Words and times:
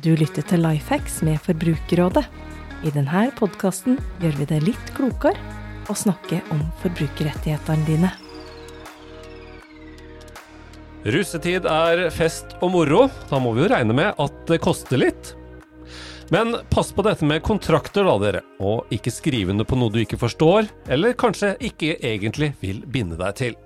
Du 0.00 0.14
lytter 0.16 0.40
til 0.48 0.62
Lifehacks 0.64 1.18
med 1.20 1.36
Forbrukerrådet. 1.44 2.22
I 2.80 2.90
denne 2.94 3.26
podkasten 3.36 3.98
gjør 4.22 4.38
vi 4.38 4.46
det 4.48 4.60
litt 4.64 4.92
klokere 4.96 5.36
å 5.92 5.96
snakke 5.96 6.38
om 6.54 6.62
forbrukerrettighetene 6.80 7.84
dine. 7.84 8.12
Russetid 11.12 11.68
er 11.68 12.06
fest 12.14 12.56
og 12.62 12.72
moro. 12.72 13.02
Da 13.28 13.36
må 13.36 13.52
vi 13.52 13.66
jo 13.66 13.68
regne 13.74 13.92
med 13.98 14.16
at 14.16 14.40
det 14.48 14.62
koster 14.64 14.96
litt. 15.02 15.34
Men 16.32 16.56
pass 16.72 16.88
på 16.96 17.04
dette 17.04 17.28
med 17.28 17.44
kontrakter, 17.44 18.08
da, 18.08 18.16
dere. 18.22 18.40
Og 18.64 18.88
ikke 18.96 19.12
skriv 19.12 19.52
under 19.52 19.68
på 19.68 19.76
noe 19.76 19.92
du 19.92 20.00
ikke 20.00 20.16
forstår, 20.16 20.72
eller 20.88 21.12
kanskje 21.20 21.52
ikke 21.68 21.98
egentlig 22.00 22.54
vil 22.64 22.80
binde 22.88 23.20
deg 23.20 23.36
til. 23.42 23.61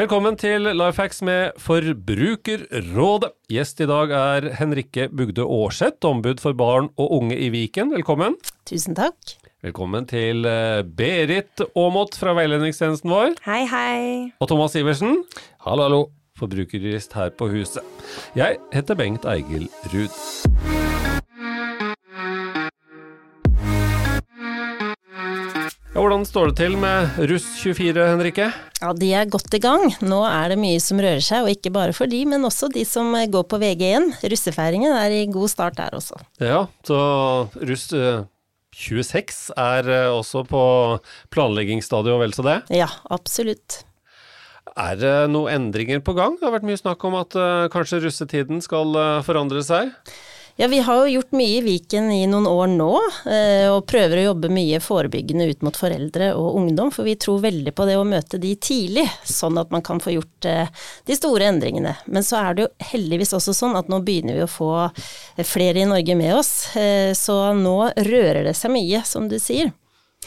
Velkommen 0.00 0.32
til 0.40 0.64
Lifehacks 0.64 1.18
med 1.28 1.58
Forbrukerrådet. 1.60 3.28
Gjest 3.52 3.82
i 3.84 3.88
dag 3.90 4.14
er 4.16 4.46
Henrikke 4.56 5.10
Bugde 5.12 5.44
Aarseth, 5.44 6.00
ombud 6.08 6.40
for 6.40 6.56
barn 6.56 6.88
og 6.96 7.12
unge 7.18 7.36
i 7.36 7.50
Viken. 7.52 7.92
Velkommen. 7.92 8.38
Tusen 8.64 8.96
takk. 8.96 9.34
Velkommen 9.60 10.08
til 10.08 10.48
eh, 10.48 10.80
Berit 10.96 11.60
Aamodt 11.74 12.16
fra 12.16 12.32
veiledningstjenesten 12.38 13.12
vår. 13.12 13.36
Hei, 13.44 13.66
hei. 13.68 14.00
Og 14.40 14.48
Thomas 14.48 14.78
Iversen, 14.80 15.20
Hallo, 15.66 15.84
hallo. 15.84 16.02
forbrukerjurist 16.40 17.12
her 17.20 17.36
på 17.36 17.52
huset. 17.52 17.84
Jeg 18.32 18.56
heter 18.72 18.96
Bengt 18.96 19.28
Eigil 19.28 19.68
Ruud. 19.92 20.79
Hvordan 26.10 26.26
står 26.26 26.50
det 26.50 26.56
til 26.58 26.72
med 26.74 27.18
Russ 27.30 27.44
24, 27.62 28.02
Henrikke? 28.02 28.46
Ja, 28.80 28.88
de 28.98 29.10
er 29.14 29.28
godt 29.30 29.52
i 29.54 29.60
gang. 29.62 29.84
Nå 30.02 30.18
er 30.26 30.50
det 30.50 30.56
mye 30.58 30.80
som 30.82 30.98
rører 30.98 31.22
seg, 31.22 31.44
og 31.44 31.52
ikke 31.52 31.70
bare 31.70 31.94
for 31.94 32.10
de, 32.10 32.24
men 32.26 32.42
også 32.48 32.66
de 32.74 32.82
som 32.88 33.14
går 33.14 33.44
på 33.46 33.60
VG1. 33.62 34.08
Russefeiringen 34.32 34.90
er 34.90 35.14
i 35.14 35.28
god 35.30 35.52
start 35.52 35.78
der 35.78 35.94
også. 35.94 36.18
Ja, 36.42 36.64
så 36.82 36.98
Russ 37.62 37.86
eh, 37.94 38.24
26 38.74 39.52
er 39.54 39.92
eh, 40.00 40.08
også 40.10 40.42
på 40.50 40.64
planleggingsstadiet 41.30 42.16
og 42.16 42.24
vel 42.24 42.34
så 42.34 42.48
det. 42.48 42.58
Ja, 42.74 42.90
absolutt. 43.14 43.84
Er 44.74 44.98
det 44.98 45.14
noen 45.30 45.54
endringer 45.60 46.02
på 46.02 46.16
gang? 46.18 46.40
Det 46.40 46.48
har 46.48 46.56
vært 46.56 46.66
mye 46.66 46.82
snakk 46.82 47.06
om 47.06 47.20
at 47.22 47.38
eh, 47.38 47.68
kanskje 47.70 48.02
russetiden 48.08 48.66
skal 48.66 48.98
eh, 48.98 49.22
forandre 49.30 49.62
seg. 49.62 49.94
Ja, 50.60 50.66
vi 50.66 50.78
har 50.78 50.96
jo 50.96 51.12
gjort 51.12 51.30
mye 51.32 51.54
i 51.56 51.60
Viken 51.64 52.10
i 52.12 52.26
noen 52.28 52.44
år 52.46 52.66
nå, 52.68 52.88
eh, 53.32 53.64
og 53.72 53.86
prøver 53.88 54.20
å 54.20 54.24
jobbe 54.26 54.50
mye 54.52 54.76
forebyggende 54.84 55.46
ut 55.48 55.64
mot 55.64 55.78
foreldre 55.80 56.34
og 56.36 56.58
ungdom, 56.58 56.90
for 56.92 57.08
vi 57.08 57.14
tror 57.16 57.40
veldig 57.46 57.72
på 57.72 57.86
det 57.88 57.94
å 57.96 58.04
møte 58.04 58.36
de 58.42 58.50
tidlig, 58.60 59.06
sånn 59.24 59.56
at 59.56 59.72
man 59.72 59.80
kan 59.80 60.04
få 60.04 60.12
gjort 60.18 60.50
eh, 60.50 60.68
de 61.08 61.16
store 61.16 61.48
endringene. 61.48 61.94
Men 62.04 62.28
så 62.28 62.42
er 62.42 62.58
det 62.58 62.66
jo 62.66 62.90
heldigvis 62.90 63.32
også 63.40 63.56
sånn 63.56 63.80
at 63.80 63.88
nå 63.88 64.02
begynner 64.04 64.36
vi 64.36 64.44
å 64.44 64.52
få 64.52 64.74
flere 65.48 65.80
i 65.80 65.88
Norge 65.88 66.20
med 66.20 66.36
oss, 66.42 66.52
eh, 66.76 67.16
så 67.16 67.54
nå 67.56 67.78
rører 67.96 68.44
det 68.50 68.58
seg 68.60 68.76
mye, 68.76 69.00
som 69.08 69.32
du 69.32 69.40
sier. 69.40 69.72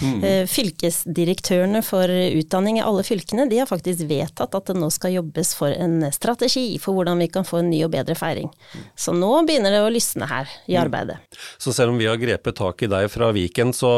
Eh, 0.02 0.47
Fylkesdirektørene 0.49 1.83
for 1.86 2.09
utdanning 2.09 2.80
i 2.80 2.83
alle 2.83 3.03
fylkene 3.05 3.45
de 3.49 3.59
har 3.61 3.69
faktisk 3.69 4.08
vedtatt 4.09 4.55
at 4.58 4.72
det 4.72 4.75
nå 4.80 4.89
skal 4.94 5.13
jobbes 5.19 5.53
for 5.53 5.69
en 5.69 6.02
strategi 6.16 6.80
for 6.81 6.97
hvordan 6.97 7.22
vi 7.22 7.30
kan 7.30 7.45
få 7.45 7.61
en 7.61 7.69
ny 7.69 7.83
og 7.86 7.94
bedre 7.94 8.17
feiring. 8.17 8.49
Så 8.97 9.14
nå 9.14 9.30
begynner 9.45 9.75
det 9.75 9.83
å 9.86 9.94
lysne 9.94 10.25
her 10.31 10.49
i 10.66 10.80
arbeidet. 10.81 11.19
Så 11.61 11.75
selv 11.77 11.94
om 11.94 12.02
vi 12.02 12.09
har 12.09 12.17
grepet 12.17 12.58
tak 12.58 12.81
i 12.81 12.89
deg 12.89 13.09
fra 13.14 13.30
Viken, 13.36 13.73
så, 13.77 13.94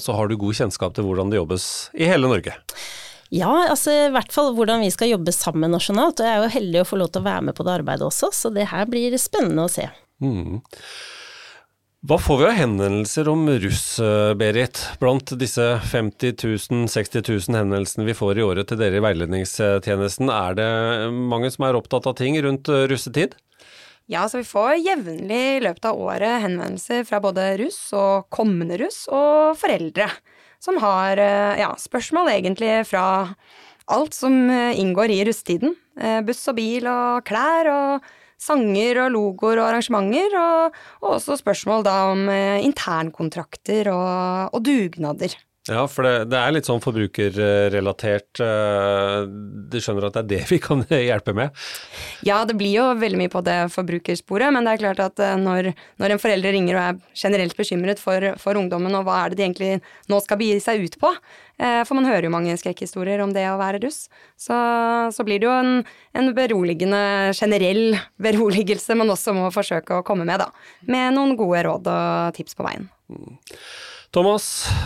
så 0.00 0.16
har 0.16 0.32
du 0.32 0.38
god 0.40 0.56
kjennskap 0.62 0.96
til 0.96 1.08
hvordan 1.08 1.32
det 1.32 1.42
jobbes 1.42 1.68
i 1.92 2.08
hele 2.08 2.30
Norge. 2.30 2.56
Ja, 3.34 3.50
altså 3.68 3.92
i 3.92 4.12
hvert 4.14 4.32
fall 4.32 4.52
hvordan 4.56 4.84
vi 4.84 4.92
skal 4.94 5.10
jobbe 5.10 5.32
sammen 5.34 5.72
nasjonalt. 5.74 6.20
Og 6.20 6.28
jeg 6.28 6.38
er 6.38 6.44
jo 6.44 6.54
heldig 6.56 6.82
å 6.82 6.88
få 6.88 7.00
lov 7.00 7.12
til 7.12 7.24
å 7.24 7.28
være 7.28 7.48
med 7.50 7.58
på 7.58 7.66
det 7.66 7.76
arbeidet 7.80 8.06
også, 8.08 8.32
så 8.32 8.52
det 8.54 8.70
her 8.72 8.88
blir 8.88 9.16
spennende 9.20 9.66
å 9.66 9.72
se. 9.72 9.88
Mm. 10.24 10.62
Hva 12.04 12.18
får 12.20 12.36
vi 12.36 12.44
av 12.44 12.50
henvendelser 12.58 13.28
om 13.32 13.46
russ, 13.48 13.84
Berit, 14.36 14.76
blant 15.00 15.30
disse 15.40 15.64
50 15.88 16.34
000, 16.36 16.88
60 16.92 17.22
000 17.48 17.56
henvendelsene 17.56 18.04
vi 18.04 18.16
får 18.18 18.36
i 18.36 18.42
året 18.44 18.68
til 18.68 18.76
dere 18.76 18.98
i 18.98 19.00
veiledningstjenesten? 19.00 20.28
Er 20.28 20.58
det 20.58 20.66
mange 21.16 21.48
som 21.54 21.64
er 21.64 21.78
opptatt 21.78 22.04
av 22.10 22.12
ting 22.18 22.36
rundt 22.44 22.68
eh, 22.68 22.82
russetid? 22.90 23.32
Ja, 24.04 24.26
så 24.28 24.42
vi 24.42 24.44
får 24.44 24.82
jevnlig 24.82 25.38
i 25.54 25.62
løpet 25.64 25.88
av 25.88 26.02
året 26.04 26.42
henvendelser 26.42 27.06
fra 27.08 27.22
både 27.24 27.46
russ 27.62 27.78
og 27.96 28.28
kommende 28.28 28.76
russ 28.82 29.06
og 29.08 29.56
foreldre 29.62 30.10
som 30.60 30.76
har 30.84 31.16
eh, 31.24 31.62
ja, 31.62 31.70
spørsmål 31.80 32.34
egentlig 32.34 32.74
fra 32.90 33.06
alt 33.96 34.12
som 34.12 34.36
eh, 34.52 34.76
inngår 34.76 35.08
i 35.16 35.22
russetiden. 35.30 35.72
Buss 36.28 36.44
og 36.52 36.60
bil 36.60 36.84
og 36.90 37.24
klær 37.24 37.72
og 37.72 38.12
sanger 38.44 39.04
og 39.06 39.14
logoer 39.14 39.62
og 39.62 39.70
arrangementer, 39.70 40.36
og, 40.40 40.78
og 41.02 41.16
også 41.16 41.38
spørsmål 41.40 41.86
da 41.86 41.96
om 42.12 42.28
eh, 42.32 42.60
internkontrakter 42.66 43.90
og, 43.94 44.54
og 44.54 44.64
dugnader. 44.66 45.36
Ja, 45.64 45.86
for 45.88 46.04
det, 46.04 46.26
det 46.28 46.36
er 46.36 46.52
litt 46.52 46.66
sånn 46.68 46.82
forbrukerrelatert. 46.84 48.40
eh, 48.44 49.22
Du 49.72 49.78
skjønner 49.80 50.10
at 50.10 50.18
det 50.18 50.20
er 50.20 50.26
det 50.34 50.40
vi 50.50 50.58
kan 50.60 50.82
hjelpe 50.90 51.32
med? 51.32 51.54
Ja, 52.26 52.42
det 52.44 52.58
blir 52.60 52.74
jo 52.74 52.84
veldig 53.00 53.20
mye 53.22 53.32
på 53.32 53.40
det 53.46 53.54
forbrukersporet, 53.72 54.52
men 54.52 54.68
det 54.68 54.74
er 54.74 54.82
klart 54.82 55.00
at 55.00 55.22
eh, 55.24 55.38
når, 55.40 55.70
når 56.02 56.12
en 56.14 56.20
forelder 56.20 56.52
ringer 56.52 56.76
og 56.76 56.82
er 56.82 56.98
generelt 57.16 57.56
bekymret 57.56 58.02
for, 58.02 58.26
for 58.42 58.60
ungdommen, 58.60 58.92
og 58.98 59.06
hva 59.08 59.22
er 59.22 59.32
det 59.32 59.40
de 59.40 59.46
egentlig 59.46 59.70
nå 60.12 60.20
skal 60.26 60.40
begi 60.42 60.60
seg 60.60 60.84
ut 60.84 60.98
på, 61.00 61.14
eh, 61.56 61.80
for 61.88 61.96
man 61.96 62.10
hører 62.12 62.28
jo 62.28 62.34
mange 62.36 62.58
skrekkhistorier 62.60 63.24
om 63.24 63.32
det 63.32 63.46
å 63.48 63.56
være 63.56 63.80
russ, 63.86 64.02
så, 64.36 64.60
så 65.16 65.24
blir 65.24 65.40
det 65.40 65.48
jo 65.48 65.56
en, 65.56 65.80
en 66.12 66.30
beroligende, 66.36 67.00
generell 67.40 67.96
beroligelse 68.20 69.00
man 69.00 69.16
også 69.16 69.32
må 69.40 69.48
forsøke 69.56 70.02
å 70.02 70.04
komme 70.04 70.28
med, 70.28 70.44
da. 70.44 70.52
Med 70.92 71.16
noen 71.16 71.38
gode 71.40 71.64
råd 71.70 71.88
og 71.96 72.36
tips 72.36 72.60
på 72.60 72.68
veien. 72.68 72.90
Thomas, 74.14 74.44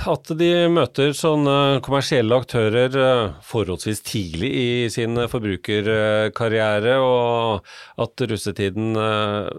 at 0.08 0.30
de 0.40 0.46
møter 0.72 1.10
sånne 1.12 1.82
kommersielle 1.84 2.32
aktører 2.32 2.94
eh, 2.96 3.34
forholdsvis 3.44 4.00
tidlig 4.06 4.48
i 4.48 4.68
sin 4.88 5.20
forbrukerkarriere, 5.28 6.94
og 6.96 7.66
at 8.00 8.24
russetiden 8.30 8.96
eh, 8.96 9.50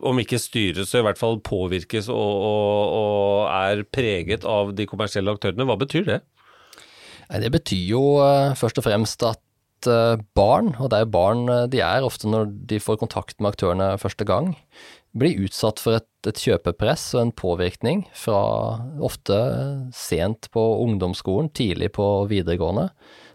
om 0.00 0.22
ikke 0.22 0.40
styres, 0.40 0.88
så 0.88 1.02
i 1.02 1.04
hvert 1.04 1.20
fall 1.20 1.36
påvirkes 1.44 2.08
og, 2.08 2.16
og, 2.48 2.96
og 2.96 3.52
er 3.58 3.84
preget 3.92 4.48
av 4.48 4.72
de 4.78 4.88
kommersielle 4.88 5.36
aktørene. 5.36 5.68
Hva 5.68 5.76
betyr 5.84 6.08
det? 6.08 6.20
Nei, 7.26 7.42
det 7.44 7.52
betyr 7.58 7.90
jo 7.92 8.04
eh, 8.24 8.56
først 8.56 8.80
og 8.80 8.88
fremst 8.88 9.28
at 9.28 9.42
barn, 10.34 10.72
og 10.80 10.88
det 10.88 10.96
er 10.96 11.02
jo 11.04 11.12
barn 11.12 11.42
de 11.70 11.82
er 11.84 12.02
ofte 12.02 12.26
når 12.26 12.48
de 12.72 12.78
får 12.80 12.96
kontakt 12.98 13.36
med 13.36 13.52
aktørene 13.52 13.90
første 14.00 14.24
gang, 14.26 14.54
blir 15.18 15.46
utsatt 15.46 15.80
for 15.82 15.98
et, 15.98 16.08
et 16.28 16.40
kjøpepress 16.40 17.08
og 17.16 17.22
en 17.22 17.34
påvirkning 17.36 18.04
fra 18.16 18.40
ofte 19.04 19.38
sent 19.96 20.50
på 20.54 20.64
ungdomsskolen, 20.84 21.50
tidlig 21.56 21.92
på 21.96 22.06
videregående. 22.30 22.90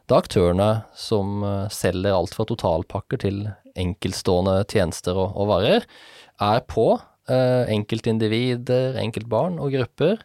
Da 0.09 0.19
aktørene 0.21 0.71
som 0.97 1.43
eh, 1.45 1.67
selger 1.73 2.17
alt 2.17 2.35
fra 2.35 2.45
totalpakker 2.49 3.21
til 3.23 3.45
enkeltstående 3.79 4.61
tjenester 4.69 5.15
og, 5.15 5.37
og 5.39 5.51
varer, 5.53 5.85
er 6.41 6.65
på 6.67 6.87
eh, 7.31 7.69
enkeltindivider, 7.71 8.97
enkeltbarn 9.01 9.59
og 9.61 9.75
grupper 9.77 10.19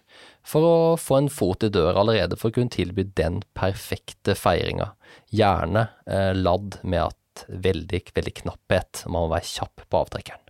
for 0.46 0.66
å 0.66 0.78
få 1.00 1.20
en 1.20 1.30
fot 1.32 1.66
i 1.66 1.70
døra 1.72 2.02
allerede 2.02 2.38
for 2.38 2.50
å 2.50 2.56
kunne 2.56 2.74
tilby 2.74 3.06
den 3.18 3.42
perfekte 3.58 4.36
feiringa. 4.38 4.92
Gjerne 5.34 5.88
eh, 6.10 6.32
ladd 6.34 6.80
med 6.82 7.08
at 7.08 7.46
veldig, 7.46 8.00
veldig 8.16 8.34
knapphet, 8.42 9.04
man 9.06 9.26
må 9.26 9.30
være 9.34 9.50
kjapp 9.50 9.86
på 9.86 10.02
avtrekkeren. 10.02 10.42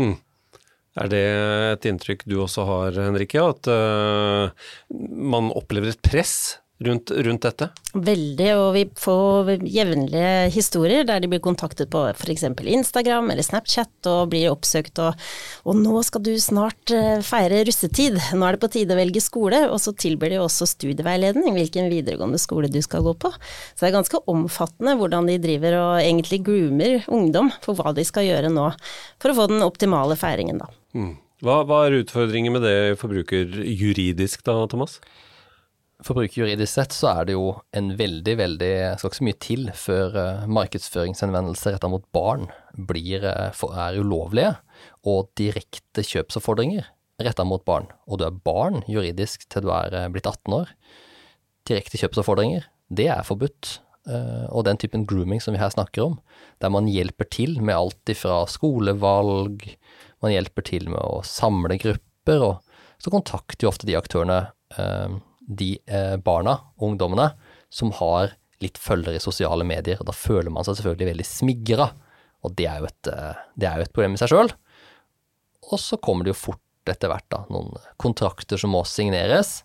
Mm. 0.00 0.14
Er 1.00 1.08
det 1.08 1.22
et 1.24 1.86
inntrykk 1.88 2.26
du 2.28 2.36
også 2.42 2.66
har, 2.68 2.98
Henrikke, 3.00 3.40
at 3.40 3.68
eh, 3.72 4.66
man 5.32 5.48
opplever 5.56 5.94
et 5.94 6.02
press 6.04 6.58
rundt, 6.86 7.10
rundt 7.10 7.44
dette? 7.46 7.68
Veldig, 7.92 8.48
og 8.56 8.66
vi 8.76 8.84
får 8.98 9.50
jevnlige 9.68 10.50
historier 10.54 11.06
der 11.08 11.22
de 11.22 11.30
blir 11.32 11.42
kontaktet 11.44 11.90
på 11.92 12.04
f.eks. 12.12 12.44
Instagram 12.48 13.30
eller 13.32 13.46
Snapchat 13.46 14.08
og 14.10 14.30
blir 14.32 14.50
oppsøkt 14.52 15.00
og, 15.04 15.18
og 15.68 15.78
nå 15.78 16.02
skal 16.06 16.24
du 16.26 16.32
snart 16.40 16.94
eh, 16.94 17.22
feire 17.26 17.62
russetid, 17.68 18.18
nå 18.36 18.46
er 18.46 18.56
det 18.56 18.62
på 18.62 18.72
tide 18.76 18.96
å 18.96 19.00
velge 19.00 19.22
skole, 19.24 19.64
og 19.68 19.80
så 19.82 19.94
tilbyr 19.94 20.34
de 20.34 20.42
også 20.42 20.68
studieveiledning, 20.70 21.52
hvilken 21.56 21.90
videregående 21.92 22.40
skole 22.42 22.70
du 22.72 22.80
skal 22.84 23.04
gå 23.06 23.16
på. 23.24 23.32
Så 23.32 23.84
det 23.84 23.90
er 23.90 23.98
ganske 23.98 24.22
omfattende 24.30 24.96
hvordan 25.00 25.28
de 25.30 25.40
driver 25.42 25.78
og 25.80 25.92
egentlig 26.02 26.42
groomer 26.46 27.10
ungdom 27.12 27.52
for 27.64 27.78
hva 27.78 27.94
de 27.96 28.06
skal 28.08 28.28
gjøre 28.28 28.52
nå, 28.52 28.70
for 29.22 29.32
å 29.32 29.38
få 29.40 29.50
den 29.52 29.66
optimale 29.66 30.16
feiringen, 30.18 30.62
da. 30.62 30.72
Mm. 30.96 31.12
Hva, 31.42 31.62
hva 31.66 31.80
er 31.88 31.98
utfordringen 31.98 32.54
med 32.54 32.62
det 32.62 32.76
forbrukerjuridisk 33.00 34.44
da, 34.46 34.60
Thomas? 34.70 35.00
Forbrukerjuridisk 36.02 36.72
sett 36.72 36.94
så 36.96 37.12
er 37.12 37.28
det 37.28 37.36
jo 37.36 37.52
en 37.78 37.92
veldig, 37.98 38.32
veldig 38.40 38.72
Skal 38.98 39.10
ikke 39.10 39.20
så 39.20 39.26
mye 39.28 39.38
til 39.44 39.68
før 39.78 40.16
uh, 40.18 40.48
markedsføringshenvendelser 40.50 41.76
retta 41.76 41.90
mot 41.92 42.04
barn 42.14 42.48
blir, 42.74 43.22
uh, 43.22 43.78
er 43.84 44.00
ulovlige, 44.00 44.56
og 45.06 45.30
direkte 45.38 46.02
kjøpsoppfordringer 46.06 46.88
retta 47.22 47.44
mot 47.46 47.62
barn, 47.64 47.88
og 48.08 48.18
du 48.18 48.26
er 48.26 48.42
barn 48.44 48.82
juridisk 48.90 49.46
til 49.52 49.66
du 49.66 49.72
er 49.74 49.94
uh, 49.94 50.08
blitt 50.12 50.26
18 50.26 50.56
år, 50.56 50.74
direkte 51.68 52.00
kjøpsoppfordringer, 52.00 52.66
det 52.92 53.08
er 53.12 53.26
forbudt. 53.26 53.78
eh, 54.10 54.46
og 54.50 54.64
den 54.66 54.76
typen 54.82 55.04
grooming 55.06 55.38
som 55.40 55.54
vi 55.54 55.60
her 55.60 55.70
snakker 55.70 56.02
om, 56.02 56.16
der 56.58 56.72
man 56.74 56.88
hjelper 56.90 57.28
til 57.30 57.60
med 57.62 57.76
alt 57.76 58.10
ifra 58.10 58.42
skolevalg, 58.50 59.62
man 60.22 60.32
hjelper 60.34 60.66
til 60.66 60.88
med 60.90 60.98
å 60.98 61.22
samle 61.22 61.78
grupper, 61.78 62.42
og 62.42 62.98
så 62.98 63.12
kontakter 63.14 63.62
jo 63.66 63.70
ofte 63.70 63.86
de 63.86 63.94
aktørene 63.94 64.40
eh, 64.74 65.20
de 65.48 65.74
eh, 65.86 66.16
barna, 66.22 66.58
ungdommene, 66.82 67.32
som 67.72 67.92
har 67.98 68.36
litt 68.62 68.78
følgere 68.78 69.18
i 69.18 69.22
sosiale 69.22 69.66
medier, 69.66 69.98
og 70.00 70.06
da 70.08 70.14
føler 70.14 70.52
man 70.54 70.66
seg 70.66 70.78
selvfølgelig 70.78 71.10
veldig 71.10 71.26
smigra, 71.26 71.88
og 72.42 72.54
det 72.58 72.66
er 72.70 72.82
jo 72.82 72.88
et, 72.90 73.10
det 73.58 73.66
er 73.68 73.78
jo 73.78 73.86
et 73.86 73.94
problem 73.94 74.14
i 74.16 74.20
seg 74.20 74.30
sjøl. 74.32 74.52
Og 75.70 75.78
så 75.80 75.98
kommer 76.02 76.26
det 76.26 76.34
jo 76.34 76.40
fort 76.40 76.90
etter 76.90 77.10
hvert 77.10 77.26
da, 77.30 77.44
noen 77.52 77.74
kontrakter 78.02 78.58
som 78.58 78.74
må 78.74 78.82
signeres, 78.88 79.62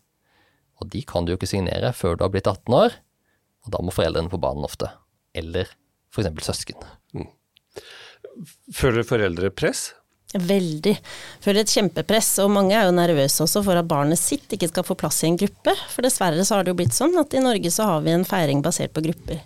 og 0.77 0.89
de 0.93 1.01
kan 1.09 1.25
du 1.25 1.33
jo 1.33 1.39
ikke 1.39 1.49
signere 1.49 1.91
før 1.97 2.17
du 2.17 2.25
har 2.25 2.33
blitt 2.33 2.49
18 2.49 2.77
år, 2.77 2.97
og 3.65 3.73
da 3.73 3.81
må 3.83 3.93
foreldrene 3.93 4.31
på 4.31 4.39
banen 4.41 4.65
ofte, 4.67 4.89
eller 5.37 5.69
f.eks. 6.13 6.29
søsken. 6.45 6.85
Mm. 7.17 7.29
Føler 8.73 9.07
foreldre 9.07 9.51
press? 9.53 9.89
Veldig. 10.35 10.97
Føler 11.39 11.63
et 11.63 11.71
kjempepress, 11.71 12.33
og 12.43 12.51
mange 12.51 12.75
er 12.75 12.89
jo 12.89 12.95
nervøse 12.95 13.45
også 13.45 13.61
for 13.63 13.79
at 13.79 13.87
barnet 13.87 14.19
sitt 14.19 14.51
ikke 14.51 14.67
skal 14.67 14.83
få 14.83 14.97
plass 14.99 15.21
i 15.23 15.29
en 15.29 15.39
gruppe. 15.39 15.71
For 15.93 16.03
dessverre 16.03 16.43
så 16.43 16.57
har 16.57 16.65
det 16.65 16.73
jo 16.73 16.79
blitt 16.81 16.97
sånn 16.97 17.15
at 17.21 17.31
i 17.31 17.43
Norge 17.43 17.71
så 17.71 17.87
har 17.87 18.03
vi 18.03 18.11
en 18.11 18.27
feiring 18.27 18.63
basert 18.65 18.91
på 18.95 19.05
grupper. 19.07 19.39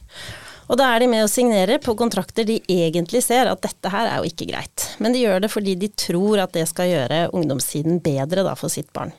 Og 0.72 0.80
da 0.80 0.88
er 0.94 1.04
de 1.04 1.10
med 1.12 1.26
å 1.26 1.30
signere 1.30 1.78
på 1.84 1.94
kontrakter 2.00 2.48
de 2.48 2.62
egentlig 2.72 3.22
ser 3.26 3.50
at 3.52 3.62
dette 3.62 3.92
her 3.92 4.08
er 4.08 4.22
jo 4.22 4.32
ikke 4.32 4.48
greit. 4.50 4.88
Men 5.04 5.14
de 5.14 5.22
gjør 5.22 5.44
det 5.44 5.52
fordi 5.52 5.76
de 5.78 5.92
tror 6.00 6.42
at 6.46 6.56
det 6.56 6.64
skal 6.72 6.90
gjøre 6.90 7.26
ungdomstiden 7.36 8.00
bedre 8.02 8.46
da 8.48 8.56
for 8.58 8.72
sitt 8.72 8.90
barn. 8.96 9.12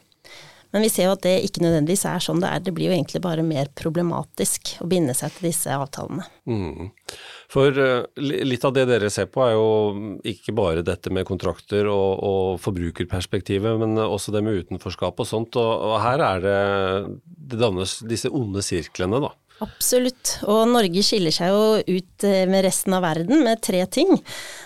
Men 0.73 0.87
vi 0.87 0.89
ser 0.89 1.11
jo 1.11 1.13
at 1.13 1.25
det 1.27 1.35
ikke 1.45 1.61
nødvendigvis 1.61 2.07
er 2.09 2.23
sånn 2.25 2.41
det 2.41 2.49
er. 2.49 2.63
Det 2.65 2.73
blir 2.73 2.89
jo 2.89 2.95
egentlig 2.97 3.21
bare 3.25 3.45
mer 3.45 3.69
problematisk 3.77 4.79
å 4.81 4.89
binde 4.89 5.13
seg 5.17 5.35
til 5.37 5.51
disse 5.51 5.75
avtalene. 5.77 6.25
Mm. 6.49 6.89
For 7.53 7.77
uh, 7.77 8.07
litt 8.17 8.65
av 8.65 8.73
det 8.77 8.87
dere 8.89 9.11
ser 9.13 9.29
på 9.29 9.45
er 9.45 9.53
jo 9.55 9.67
ikke 10.25 10.55
bare 10.57 10.85
dette 10.87 11.13
med 11.13 11.27
kontrakter 11.29 11.91
og, 11.93 12.23
og 12.25 12.63
forbrukerperspektivet, 12.65 13.77
men 13.83 14.01
også 14.01 14.33
det 14.33 14.45
med 14.47 14.63
utenforskap 14.63 15.21
og 15.21 15.29
sånt. 15.29 15.61
Og, 15.61 15.73
og 15.93 15.99
her 16.01 16.25
er 16.31 16.43
det 16.47 16.59
det 17.53 17.61
dannes 17.61 17.99
disse 18.09 18.31
onde 18.33 18.65
sirklene, 18.65 19.21
da. 19.21 19.35
Absolutt. 19.63 20.39
Og 20.51 20.65
Norge 20.71 21.05
skiller 21.07 21.35
seg 21.35 21.53
jo 21.53 21.99
ut 22.01 22.27
eh, 22.27 22.45
med 22.51 22.65
resten 22.67 22.97
av 22.97 23.05
verden 23.05 23.45
med 23.45 23.61
tre 23.63 23.85
ting. 23.87 24.11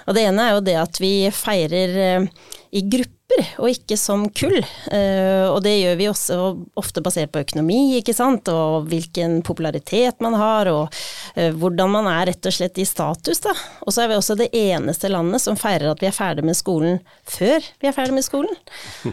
Og 0.07 0.17
det 0.17 0.25
ene 0.29 0.47
er 0.47 0.57
jo 0.57 0.65
det 0.65 0.77
at 0.81 1.01
vi 1.03 1.13
feirer 1.35 1.99
eh, 2.07 2.29
i 2.77 2.85
gruppe 2.87 3.16
grupper, 3.27 3.49
og 3.59 3.71
ikke 3.71 3.97
som 3.97 4.29
kull. 4.31 4.59
Uh, 4.93 5.51
og 5.51 5.63
det 5.65 5.77
gjør 5.81 5.97
vi 5.97 6.09
også 6.09 6.39
ofte 6.77 7.03
basert 7.03 7.33
på 7.33 7.41
økonomi, 7.41 7.99
ikke 7.99 8.15
sant, 8.15 8.49
og 8.49 8.87
hvilken 8.89 9.43
popularitet 9.43 10.21
man 10.21 10.35
har, 10.35 10.67
og 10.67 10.89
uh, 11.37 11.53
hvordan 11.53 11.91
man 11.91 12.07
er 12.07 12.27
rett 12.31 12.47
og 12.47 12.53
slett 12.53 12.79
i 12.79 12.87
status, 12.87 13.41
da. 13.41 13.55
Og 13.85 13.93
så 13.93 14.05
er 14.05 14.11
vi 14.11 14.17
også 14.17 14.37
det 14.39 14.51
eneste 14.53 15.09
landet 15.09 15.43
som 15.43 15.57
feirer 15.57 15.91
at 15.91 16.03
vi 16.03 16.09
er 16.09 16.17
ferdig 16.17 16.45
med 16.45 16.57
skolen 16.57 17.01
før 17.27 17.63
vi 17.81 17.89
er 17.89 17.95
ferdig 17.95 18.15
med 18.15 18.25
skolen. 18.25 18.55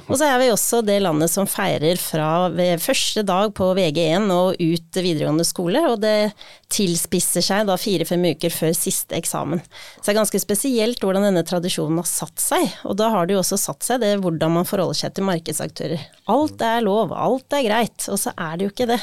Og 0.07 0.17
så 0.17 0.27
er 0.27 0.39
vi 0.41 0.51
også 0.51 0.81
det 0.85 0.99
landet 1.03 1.31
som 1.31 1.47
feirer 1.49 1.99
fra 1.99 2.49
første 2.81 3.23
dag 3.25 3.53
på 3.55 3.71
VG1 3.77 4.29
og 4.33 4.59
ut 4.59 4.99
videregående 4.99 5.45
skole, 5.47 5.81
og 5.89 6.01
det 6.03 6.33
tilspisser 6.73 7.43
seg 7.45 7.67
da 7.67 7.77
fire-fem 7.77 8.23
uker 8.33 8.53
før 8.53 8.73
siste 8.77 9.17
eksamen. 9.17 9.61
Så 9.97 10.05
det 10.05 10.13
er 10.13 10.19
ganske 10.21 10.41
spesielt 10.41 11.03
hvordan 11.03 11.27
denne 11.27 11.43
tradisjonen 11.47 11.99
har 12.01 12.09
satt 12.09 12.41
seg, 12.41 12.65
og 12.87 12.97
da 12.99 13.09
har 13.13 13.27
det 13.27 13.37
jo 13.37 13.43
også 13.43 13.59
satt 13.61 13.85
seg 13.85 14.02
det 14.03 14.17
hvordan 14.21 14.59
man 14.59 14.67
forholder 14.67 14.99
seg 14.99 15.15
til 15.15 15.27
markedsaktører. 15.27 16.03
Alt 16.31 16.61
er 16.67 16.83
lov, 16.85 17.15
alt 17.15 17.55
er 17.55 17.65
greit, 17.65 18.05
og 18.11 18.19
så 18.21 18.35
er 18.35 18.59
det 18.59 18.67
jo 18.67 18.73
ikke 18.75 18.91
det. 18.91 18.99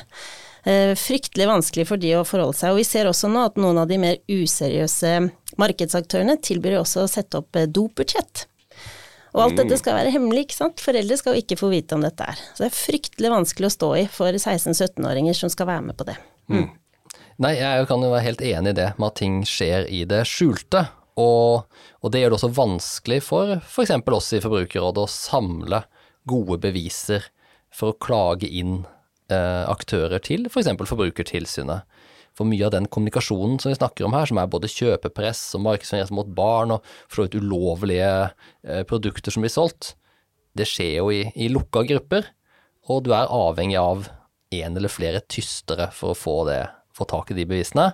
Eh, 0.69 0.93
fryktelig 0.99 1.47
vanskelig 1.49 1.87
for 1.89 2.01
de 2.01 2.13
å 2.19 2.27
forholde 2.29 2.59
seg. 2.59 2.75
Og 2.75 2.83
vi 2.83 2.87
ser 2.87 3.09
også 3.09 3.31
nå 3.33 3.47
at 3.49 3.59
noen 3.61 3.81
av 3.81 3.89
de 3.89 3.97
mer 4.01 4.21
useriøse 4.29 5.17
markedsaktørene 5.61 6.37
tilbyr 6.45 6.81
også 6.83 7.07
å 7.07 7.11
sette 7.11 7.41
opp 7.41 7.57
eh, 7.57 7.69
dopbudsjett. 7.69 8.47
Og 9.31 9.45
alt 9.45 9.61
dette 9.61 9.79
skal 9.79 9.95
være 9.95 10.11
hemmelig, 10.11 10.49
ikke 10.49 10.59
sant. 10.59 10.83
Foreldre 10.83 11.17
skal 11.19 11.37
jo 11.37 11.45
ikke 11.45 11.59
få 11.61 11.71
vite 11.71 11.95
om 11.95 12.03
dette 12.03 12.27
er. 12.27 12.39
Så 12.51 12.65
det 12.65 12.71
er 12.73 12.77
fryktelig 12.77 13.31
vanskelig 13.31 13.69
å 13.69 13.75
stå 13.77 13.91
i 14.01 14.05
for 14.11 14.35
16-17-åringer 14.35 15.39
som 15.39 15.53
skal 15.53 15.71
være 15.71 15.85
med 15.87 15.99
på 16.01 16.09
det. 16.09 16.17
Mm. 16.51 16.67
Nei, 17.41 17.53
jeg 17.57 17.87
kan 17.89 18.03
jo 18.05 18.11
være 18.11 18.27
helt 18.27 18.43
enig 18.45 18.75
i 18.75 18.79
det 18.83 18.89
med 18.99 19.07
at 19.07 19.21
ting 19.23 19.37
skjer 19.49 19.87
i 19.89 20.03
det 20.09 20.25
skjulte. 20.29 20.89
Og, 21.21 21.81
og 22.01 22.13
det 22.13 22.23
gjør 22.23 22.33
det 22.33 22.39
også 22.39 22.55
vanskelig 22.57 23.21
for 23.27 23.59
f.eks. 23.59 23.93
oss 24.17 24.33
i 24.37 24.43
Forbrukerrådet 24.45 25.05
å 25.05 25.13
samle 25.13 25.85
gode 26.29 26.61
beviser 26.63 27.27
for 27.75 27.93
å 27.93 27.99
klage 28.03 28.49
inn 28.49 28.83
eh, 29.33 29.65
aktører 29.69 30.23
til 30.25 30.49
f.eks. 30.51 30.73
For 30.79 30.95
Forbrukertilsynet. 30.95 31.87
For 32.39 32.49
mye 32.49 32.69
av 32.69 32.75
den 32.75 32.87
kommunikasjonen 32.89 33.59
som 33.61 33.73
vi 33.73 33.79
snakker 33.79 34.07
om 34.07 34.15
her, 34.15 34.29
som 34.31 34.39
er 34.41 34.51
både 34.51 34.71
kjøpepress 34.71 35.43
og 35.59 35.65
markedsføring 35.67 36.15
mot 36.17 36.31
barn, 36.35 36.77
og 36.77 36.87
for 37.03 37.21
så 37.21 37.27
vidt 37.27 37.41
ulovlige 37.43 38.13
eh, 38.65 38.85
produkter 38.89 39.35
som 39.35 39.45
blir 39.45 39.53
solgt, 39.53 39.95
det 40.57 40.67
skjer 40.67 40.97
jo 40.99 41.11
i, 41.15 41.25
i 41.39 41.51
lukka 41.51 41.85
grupper, 41.87 42.31
og 42.91 43.05
du 43.07 43.13
er 43.15 43.31
avhengig 43.31 43.79
av 43.79 44.09
en 44.51 44.77
eller 44.79 44.91
flere 44.91 45.23
tystere 45.31 45.91
for 45.95 46.15
å 46.15 46.19
få, 46.19 46.37
det, 46.49 46.63
få 46.97 47.07
tak 47.11 47.31
i 47.31 47.37
de 47.39 47.47
bevisene. 47.47 47.91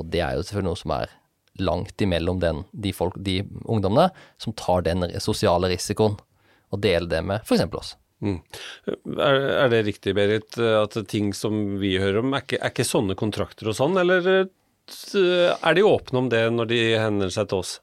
Og 0.00 0.08
det 0.10 0.22
er 0.24 0.34
jo 0.34 0.46
selvfølgelig 0.46 0.70
noe 0.70 0.80
som 0.80 0.94
er 0.96 1.12
langt 1.60 2.00
imellom 2.02 2.40
den, 2.42 2.64
de, 2.72 2.92
folk, 2.96 3.16
de 3.20 3.40
ungdommene 3.64 4.10
som 4.40 4.56
tar 4.56 4.86
den 4.86 5.06
sosiale 5.22 5.70
risikoen, 5.72 6.18
og 6.70 6.82
deler 6.84 7.08
det 7.10 7.24
med 7.26 7.44
f.eks. 7.46 7.66
oss. 7.76 7.96
Mm. 8.20 8.38
Er, 9.16 9.36
er, 9.64 9.68
det 9.72 9.84
riktig, 9.86 10.14
Berit, 10.16 10.58
at 10.60 10.96
ting 11.08 11.32
som 11.36 11.78
vi 11.80 11.94
hører 12.00 12.20
om, 12.20 12.34
er 12.36 12.44
ikke, 12.44 12.60
er 12.60 12.72
ikke 12.74 12.86
sånne 12.86 13.16
kontrakter 13.18 13.70
og 13.72 13.78
sånn, 13.78 13.96
eller 14.00 14.26
eh, 14.34 14.50
er 15.54 15.78
de 15.78 15.86
åpne 15.86 16.24
om 16.24 16.28
det 16.32 16.42
når 16.52 16.70
de 16.72 16.82
hender 17.00 17.32
seg 17.32 17.48
til 17.50 17.64
oss? 17.64 17.78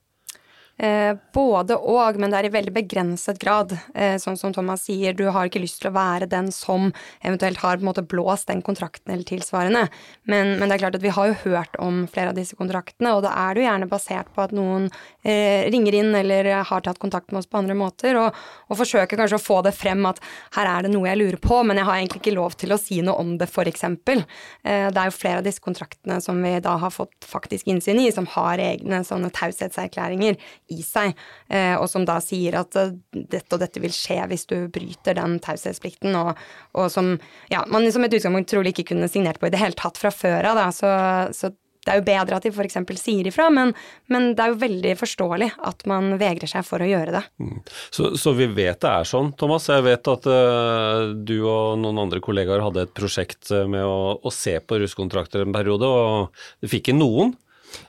Eh, 0.77 1.13
både 1.33 1.77
og, 1.77 2.19
men 2.21 2.29
det 2.29 2.39
er 2.39 2.49
i 2.49 2.53
veldig 2.53 2.73
begrenset 2.75 3.39
grad. 3.41 3.73
Sånn 4.21 4.37
som 4.37 4.53
Thomas 4.53 4.83
sier, 4.85 5.15
du 5.17 5.25
har 5.33 5.47
ikke 5.47 5.61
lyst 5.61 5.81
til 5.81 5.89
å 5.89 5.95
være 5.95 6.27
den 6.29 6.51
som 6.53 6.91
eventuelt 7.25 7.61
har 7.63 7.81
måte 7.85 8.03
blåst 8.05 8.49
den 8.51 8.61
kontrakten 8.65 9.13
eller 9.13 9.25
tilsvarende. 9.27 9.87
Men, 10.29 10.55
men, 10.57 10.67
det 10.67 10.77
er 10.77 10.83
klart 10.85 10.97
at 10.99 11.05
vi 11.05 11.13
har 11.13 11.31
jo 11.31 11.37
hørt 11.45 11.77
om 11.81 12.03
flere 12.11 12.31
av 12.31 12.37
disse 12.37 12.57
kontraktene, 12.59 13.13
og 13.15 13.23
da 13.25 13.33
er 13.33 13.55
det 13.55 13.63
jo 13.63 13.67
gjerne 13.67 13.89
basert 13.91 14.31
på 14.35 14.43
at 14.43 14.53
noen 14.55 14.89
eh, 15.23 15.67
ringer 15.71 15.99
inn 15.99 16.15
eller 16.17 16.51
har 16.67 16.85
tatt 16.85 17.01
kontakt 17.01 17.31
med 17.31 17.41
oss 17.41 17.49
på 17.49 17.59
andre 17.61 17.77
måter, 17.77 18.17
og, 18.19 18.37
og, 18.67 18.77
forsøker 18.79 19.19
kanskje 19.19 19.39
å 19.39 19.43
få 19.43 19.61
det 19.65 19.73
frem 19.77 20.05
at 20.09 20.21
her 20.57 20.69
er 20.71 20.87
det 20.87 20.93
noe 20.93 21.09
jeg 21.09 21.21
lurer 21.21 21.39
på, 21.41 21.61
men 21.67 21.79
jeg 21.79 21.89
har 21.89 21.99
egentlig 21.99 22.23
ikke 22.23 22.35
lov 22.37 22.57
til 22.59 22.75
å 22.75 22.79
si 22.81 22.99
noe 23.05 23.17
om 23.21 23.35
det, 23.39 23.49
f.eks. 23.49 23.85
Eh, 23.87 24.87
det 24.91 25.01
er 25.01 25.09
jo 25.09 25.15
flere 25.15 25.41
av 25.41 25.47
disse 25.47 25.63
kontraktene 25.63 26.19
som 26.23 26.41
vi 26.43 26.53
da 26.63 26.77
har 26.81 26.93
fått 26.93 27.27
faktisk 27.27 27.69
innsyn 27.71 28.01
i, 28.03 28.09
som 28.13 28.27
har 28.35 28.61
egne 28.61 29.03
sånne 29.07 29.31
taushetserklæringer 29.35 30.37
i 30.73 30.81
seg, 30.83 31.13
eh, 31.49 31.75
og 31.77 31.87
som 31.91 32.05
da 32.07 32.17
sier 32.23 32.59
at 32.59 32.75
eh, 32.79 32.95
dette 33.15 33.55
og 33.55 33.61
dette 33.61 33.83
vil 33.83 33.93
skje 33.95 34.19
hvis 34.31 34.47
du 34.49 34.57
bryter 34.73 35.17
den 35.19 35.37
taushetsplikten, 35.43 36.15
og, 36.19 36.33
og, 36.73 36.89
som 36.93 37.15
ja, 37.51 37.63
man 37.71 37.87
som 37.93 38.05
et 38.05 38.17
utgangspunkt 38.17 38.51
trolig 38.51 38.75
ikke 38.75 38.91
kunne 38.93 39.11
signert 39.11 39.39
på 39.41 39.49
i 39.49 39.53
det 39.53 39.61
hele 39.61 39.77
tatt 39.77 39.99
fra 39.99 40.11
før 40.13 40.51
av, 40.51 40.61
så, 40.75 40.91
så 41.35 41.53
det 41.87 41.93
er 41.93 42.01
jo 42.01 42.07
bedre 42.09 42.35
at 42.35 42.43
de 42.43 42.51
f.eks. 42.51 42.75
sier 42.99 43.29
ifra, 43.29 43.47
men, 43.53 43.71
men, 44.11 44.33
det 44.35 44.43
er 44.43 44.51
jo 44.51 44.59
veldig 44.59 44.93
forståelig 44.99 45.47
at 45.69 45.85
man 45.87 46.17
vegrer 46.19 46.51
seg 46.51 46.65
for 46.67 46.83
å 46.83 46.89
gjøre 46.89 47.13
det. 47.15 47.23
Mm. 47.39 47.61
Så, 47.95 48.11
så, 48.19 48.33
vi 48.35 48.49
vet 48.51 48.81
det 48.83 48.91
er 48.91 49.07
sånn, 49.07 49.31
Thomas. 49.39 49.69
Jeg 49.71 49.85
vet 49.87 50.11
at 50.11 50.27
uh, 50.27 51.15
du 51.15 51.37
og 51.47 51.79
noen 51.79 52.03
andre 52.03 52.19
kollegaer 52.23 52.65
hadde 52.65 52.83
et 52.83 52.95
prosjekt 52.97 53.53
med 53.71 53.87
å, 53.87 54.17
å 54.19 54.33
se 54.35 54.57
på 54.59 54.81
russkontrakter 54.83 55.45
en 55.45 55.55
periode, 55.55 55.87
og 55.87 56.43
du 56.59 56.67
fikk 56.71 56.91
inn 56.91 56.99
noen. 56.99 57.37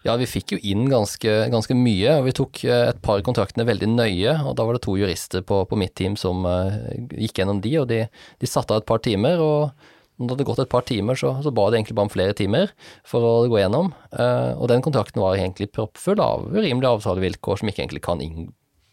Ja, 0.07 0.15
vi 0.19 0.29
fikk 0.29 0.55
jo 0.55 0.59
inn 0.67 0.87
ganske, 0.91 1.35
ganske, 1.53 1.77
mye, 1.77 2.19
og 2.19 2.27
vi 2.29 2.35
tok 2.37 2.63
eh, 2.67 2.89
et 2.93 2.99
par 3.05 3.23
kontraktene 3.27 3.67
veldig 3.69 3.91
nøye. 3.93 4.35
og 4.47 4.57
Da 4.59 4.67
var 4.67 4.77
det 4.77 4.85
to 4.87 4.97
jurister 4.99 5.45
på, 5.47 5.63
på 5.69 5.79
mitt 5.79 5.95
team 5.99 6.17
som 6.19 6.47
uh, 6.49 6.75
gikk 7.15 7.43
gjennom 7.43 7.63
de, 7.65 7.75
og 7.83 7.89
de, 7.91 8.03
de 8.09 8.51
satte 8.51 8.75
av 8.75 8.83
et 8.83 8.89
par 8.89 9.03
timer. 9.05 9.43
og 9.43 9.71
når 10.19 10.27
det 10.27 10.35
hadde 10.35 10.47
gått 10.49 10.61
et 10.65 10.73
par 10.73 10.83
timer, 10.83 11.15
så, 11.15 11.31
så 11.45 11.53
ba 11.55 11.69
de 11.71 11.79
egentlig 11.79 11.95
bare 11.95 12.09
om 12.09 12.11
flere 12.11 12.35
timer 12.35 12.73
for 13.07 13.23
å 13.23 13.35
gå 13.51 13.61
gjennom. 13.61 13.93
Uh, 14.11 14.59
og 14.59 14.67
den 14.73 14.83
kontrakten 14.83 15.23
var 15.23 15.39
egentlig 15.39 15.71
proppfull 15.71 16.19
av 16.23 16.49
urimelige 16.51 16.97
avtalevilkår 16.99 17.61
som 17.61 17.71
ikke 17.71 17.85
egentlig 17.85 18.03
kan 18.07 18.25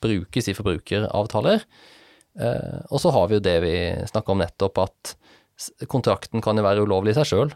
brukes 0.06 0.51
i 0.51 0.54
forbrukeravtaler. 0.58 1.65
Og 2.92 3.00
så 3.00 3.13
har 3.15 3.30
vi 3.32 3.38
jo 3.38 3.42
det 3.46 3.54
vi 3.63 3.75
snakka 4.12 4.34
om 4.34 4.42
nettopp, 4.44 4.82
at 4.84 5.13
kontrakten 5.88 6.44
kan 6.44 6.60
jo 6.60 6.65
være 6.65 6.84
ulovlig 6.84 7.13
i 7.13 7.18
seg 7.18 7.30
sjøl, 7.30 7.54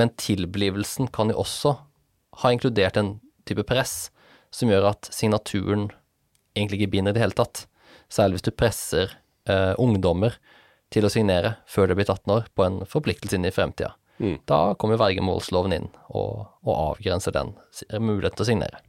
men 0.00 0.10
tilblivelsen 0.18 1.12
kan 1.14 1.30
jo 1.30 1.42
også 1.44 1.74
har 2.42 2.54
inkludert 2.54 2.98
en 3.00 3.16
type 3.48 3.64
press 3.68 4.10
som 4.54 4.70
gjør 4.70 4.90
at 4.92 5.08
signaturen 5.12 5.88
egentlig 6.56 6.82
ikke 6.82 6.94
binder 6.96 7.14
i 7.14 7.18
det 7.18 7.24
hele 7.24 7.36
tatt. 7.36 7.66
Særlig 8.12 8.38
hvis 8.38 8.48
du 8.48 8.54
presser 8.54 9.16
eh, 9.50 9.74
ungdommer 9.82 10.38
til 10.94 11.06
å 11.06 11.12
signere 11.12 11.56
før 11.68 11.90
de 11.90 11.98
blir 11.98 12.08
18 12.08 12.32
år 12.32 12.50
på 12.54 12.66
en 12.66 12.82
forpliktelse 12.88 13.38
inn 13.38 13.48
i 13.48 13.54
fremtida. 13.54 13.94
Mm. 14.18 14.38
Da 14.48 14.74
kommer 14.80 15.00
vergemålsloven 15.00 15.74
inn 15.76 15.88
og, 16.08 16.46
og, 16.64 16.74
avgrenser 16.74 17.34
den 17.36 17.52
muligheten 18.00 18.38
til 18.38 18.46
å 18.46 18.48
signere. 18.48 18.82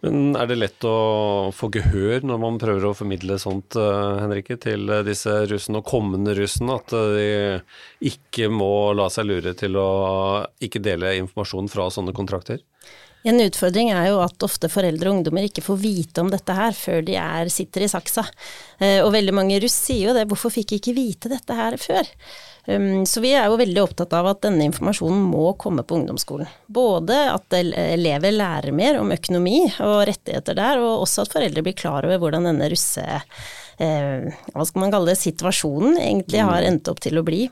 Men 0.00 0.36
er 0.38 0.46
det 0.48 0.56
lett 0.56 0.84
å 0.88 1.50
få 1.52 1.68
gehør 1.74 2.22
når 2.24 2.38
man 2.40 2.58
prøver 2.60 2.86
å 2.88 2.94
formidle 2.96 3.36
sånt, 3.40 3.76
Henrikke, 3.76 4.20
Henrike, 4.22 4.56
til 4.62 4.88
eh, 4.88 5.02
disse 5.04 5.34
russene 5.50 5.82
og 5.82 5.90
kommende 5.90 6.36
russene? 6.38 6.78
At 6.80 6.94
eh, 6.96 7.10
de 7.10 8.12
ikke 8.12 8.48
må 8.52 8.94
la 8.96 9.10
seg 9.12 9.28
lure 9.28 9.52
til 9.58 9.76
å 9.80 9.90
ikke 10.62 10.80
dele 10.84 11.18
informasjon 11.20 11.68
fra 11.72 11.90
sånne 11.92 12.16
kontrakter? 12.16 12.62
En 13.28 13.40
utfordring 13.44 13.90
er 13.92 14.06
jo 14.08 14.20
at 14.24 14.46
ofte 14.46 14.70
foreldre 14.72 15.10
og 15.10 15.18
ungdommer 15.18 15.44
ikke 15.44 15.64
får 15.64 15.80
vite 15.82 16.22
om 16.22 16.30
dette 16.32 16.54
her 16.56 16.76
før 16.76 17.02
de 17.04 17.18
er, 17.20 17.50
sitter 17.52 17.84
i 17.84 17.90
saksa. 17.92 18.24
Og 19.04 19.10
veldig 19.12 19.34
mange 19.36 19.58
russ 19.60 19.76
sier 19.76 20.08
jo 20.08 20.14
det, 20.16 20.22
hvorfor 20.30 20.54
fikk 20.54 20.72
jeg 20.72 20.80
ikke 20.80 20.96
vite 20.96 21.32
dette 21.34 21.56
her 21.58 21.76
før? 21.76 22.08
Um, 22.66 23.06
så 23.06 23.22
vi 23.24 23.32
er 23.34 23.48
jo 23.48 23.58
veldig 23.58 23.82
opptatt 23.82 24.12
av 24.16 24.28
at 24.30 24.42
denne 24.44 24.66
informasjonen 24.68 25.22
må 25.32 25.54
komme 25.60 25.84
på 25.86 25.96
ungdomsskolen. 25.96 26.48
Både 26.68 27.16
at 27.32 27.56
elever 27.56 28.34
lærer 28.36 28.74
mer 28.76 29.00
om 29.00 29.12
økonomi 29.14 29.62
og 29.80 30.04
rettigheter 30.10 30.58
der, 30.58 30.82
og 30.82 31.06
også 31.06 31.24
at 31.24 31.34
foreldre 31.34 31.64
blir 31.66 31.78
klar 31.78 32.06
over 32.08 32.22
hvordan 32.22 32.50
denne 32.50 32.70
russe... 32.72 33.06
Eh, 33.80 34.26
hva 34.52 34.64
skal 34.68 34.82
man 34.82 34.90
kalle 34.92 35.08
det, 35.08 35.16
situasjonen 35.22 35.96
egentlig 35.96 36.42
har 36.44 36.66
endt 36.68 36.90
opp 36.92 37.00
til 37.00 37.16
å 37.16 37.24
bli. 37.24 37.46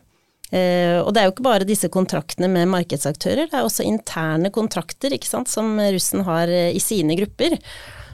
Uh, 0.49 1.05
og 1.05 1.12
det 1.12 1.21
er 1.21 1.28
jo 1.28 1.35
ikke 1.35 1.45
bare 1.45 1.69
disse 1.69 1.90
kontraktene 1.93 2.49
med 2.49 2.71
markedsaktører, 2.73 3.50
det 3.50 3.59
er 3.59 3.67
også 3.67 3.85
interne 3.85 4.49
kontrakter 4.55 5.12
sant, 5.28 5.50
som 5.52 5.76
russen 5.76 6.25
har 6.25 6.49
uh, 6.49 6.71
i 6.73 6.81
sine 6.81 7.19
grupper. 7.19 7.59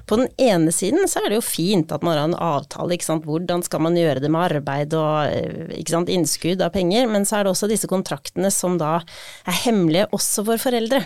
På 0.06 0.16
den 0.16 0.28
ene 0.36 0.72
siden 0.72 1.08
så 1.08 1.22
er 1.22 1.32
det 1.32 1.38
jo 1.38 1.46
fint 1.46 1.92
at 1.94 2.02
man 2.04 2.18
har 2.18 2.26
en 2.28 2.36
avtale. 2.36 2.98
Hvordan 3.24 3.64
skal 3.64 3.80
man 3.86 3.96
gjøre 3.96 4.20
det 4.20 4.30
med 4.32 4.56
arbeid 4.58 4.96
og 4.98 5.32
eh, 5.32 5.84
sant, 5.88 6.12
innskudd 6.12 6.60
av 6.60 6.74
penger. 6.76 7.08
Men 7.08 7.24
så 7.24 7.38
er 7.38 7.46
det 7.46 7.54
også 7.54 7.70
disse 7.70 7.88
kontraktene 7.88 8.52
som 8.52 8.76
da 8.80 8.98
er 9.00 9.62
hemmelige 9.64 10.10
også 10.12 10.44
for 10.50 10.60
foreldre. 10.60 11.00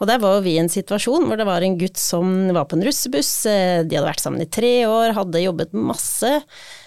Og 0.00 0.08
der 0.10 0.22
var 0.22 0.40
vi 0.44 0.56
i 0.56 0.62
en 0.62 0.70
situasjon 0.72 1.28
hvor 1.28 1.38
det 1.38 1.46
var 1.46 1.64
en 1.64 1.76
gutt 1.78 2.00
som 2.00 2.48
var 2.54 2.66
på 2.70 2.78
en 2.78 2.86
russebuss. 2.86 3.34
Eh, 3.50 3.82
de 3.86 3.98
hadde 3.98 4.08
vært 4.08 4.24
sammen 4.24 4.42
i 4.42 4.50
tre 4.50 4.72
år, 4.90 5.14
hadde 5.18 5.44
jobbet 5.44 5.76
masse. 5.76 6.32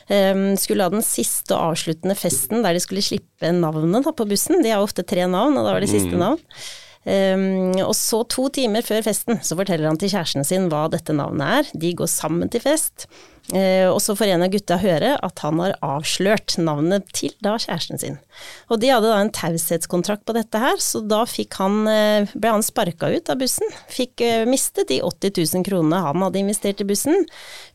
Ehm, 0.07 0.55
skulle 0.59 0.87
ha 0.87 0.91
den 0.91 1.05
siste 1.05 1.55
og 1.55 1.73
avsluttende 1.73 2.15
festen 2.19 2.63
der 2.63 2.75
de 2.75 2.83
skulle 2.83 3.05
slippe 3.05 3.51
navnet 3.55 4.07
på 4.07 4.27
bussen. 4.27 4.61
De 4.63 4.73
har 4.73 4.83
ofte 4.83 5.05
tre 5.07 5.27
navn, 5.27 5.57
og 5.57 5.65
da 5.67 5.73
var 5.75 5.83
det 5.83 5.91
siste 5.91 6.15
mm. 6.15 6.21
navn. 6.23 6.43
Um, 7.07 7.71
og 7.85 7.93
så 7.95 8.17
to 8.27 8.49
timer 8.51 8.83
før 8.83 8.99
festen 9.05 9.37
så 9.39 9.55
forteller 9.55 9.87
han 9.87 9.99
til 9.99 10.11
kjæresten 10.11 10.43
sin 10.43 10.65
hva 10.67 10.89
dette 10.91 11.15
navnet 11.15 11.61
er. 11.61 11.69
De 11.79 11.93
går 11.95 12.09
sammen 12.11 12.51
til 12.51 12.63
fest. 12.65 13.07
Uh, 13.47 13.87
og 13.87 14.01
så 14.03 14.11
får 14.17 14.33
en 14.33 14.43
av 14.43 14.51
gutta 14.51 14.75
høre 14.81 15.13
at 15.23 15.39
han 15.39 15.61
har 15.63 15.77
avslørt 15.85 16.57
navnet 16.59 17.05
til 17.15 17.31
da 17.39 17.53
kjæresten 17.55 18.01
sin. 18.01 18.17
Og 18.67 18.81
de 18.81 18.89
hadde 18.91 19.07
da 19.07 19.21
en 19.23 19.31
taushetskontrakt 19.31 20.25
på 20.27 20.35
dette 20.35 20.59
her, 20.59 20.75
så 20.83 20.99
da 20.99 21.21
han, 21.55 21.77
uh, 21.87 22.33
ble 22.35 22.51
han 22.57 22.65
sparka 22.65 23.07
ut 23.13 23.31
av 23.31 23.39
bussen. 23.39 23.71
Fikk 23.93 24.25
uh, 24.25 24.43
mistet 24.49 24.91
de 24.91 24.99
80 24.99 25.31
000 25.55 25.67
kronene 25.67 26.03
han 26.03 26.27
hadde 26.27 26.43
investert 26.43 26.83
i 26.83 26.89
bussen. 26.89 27.23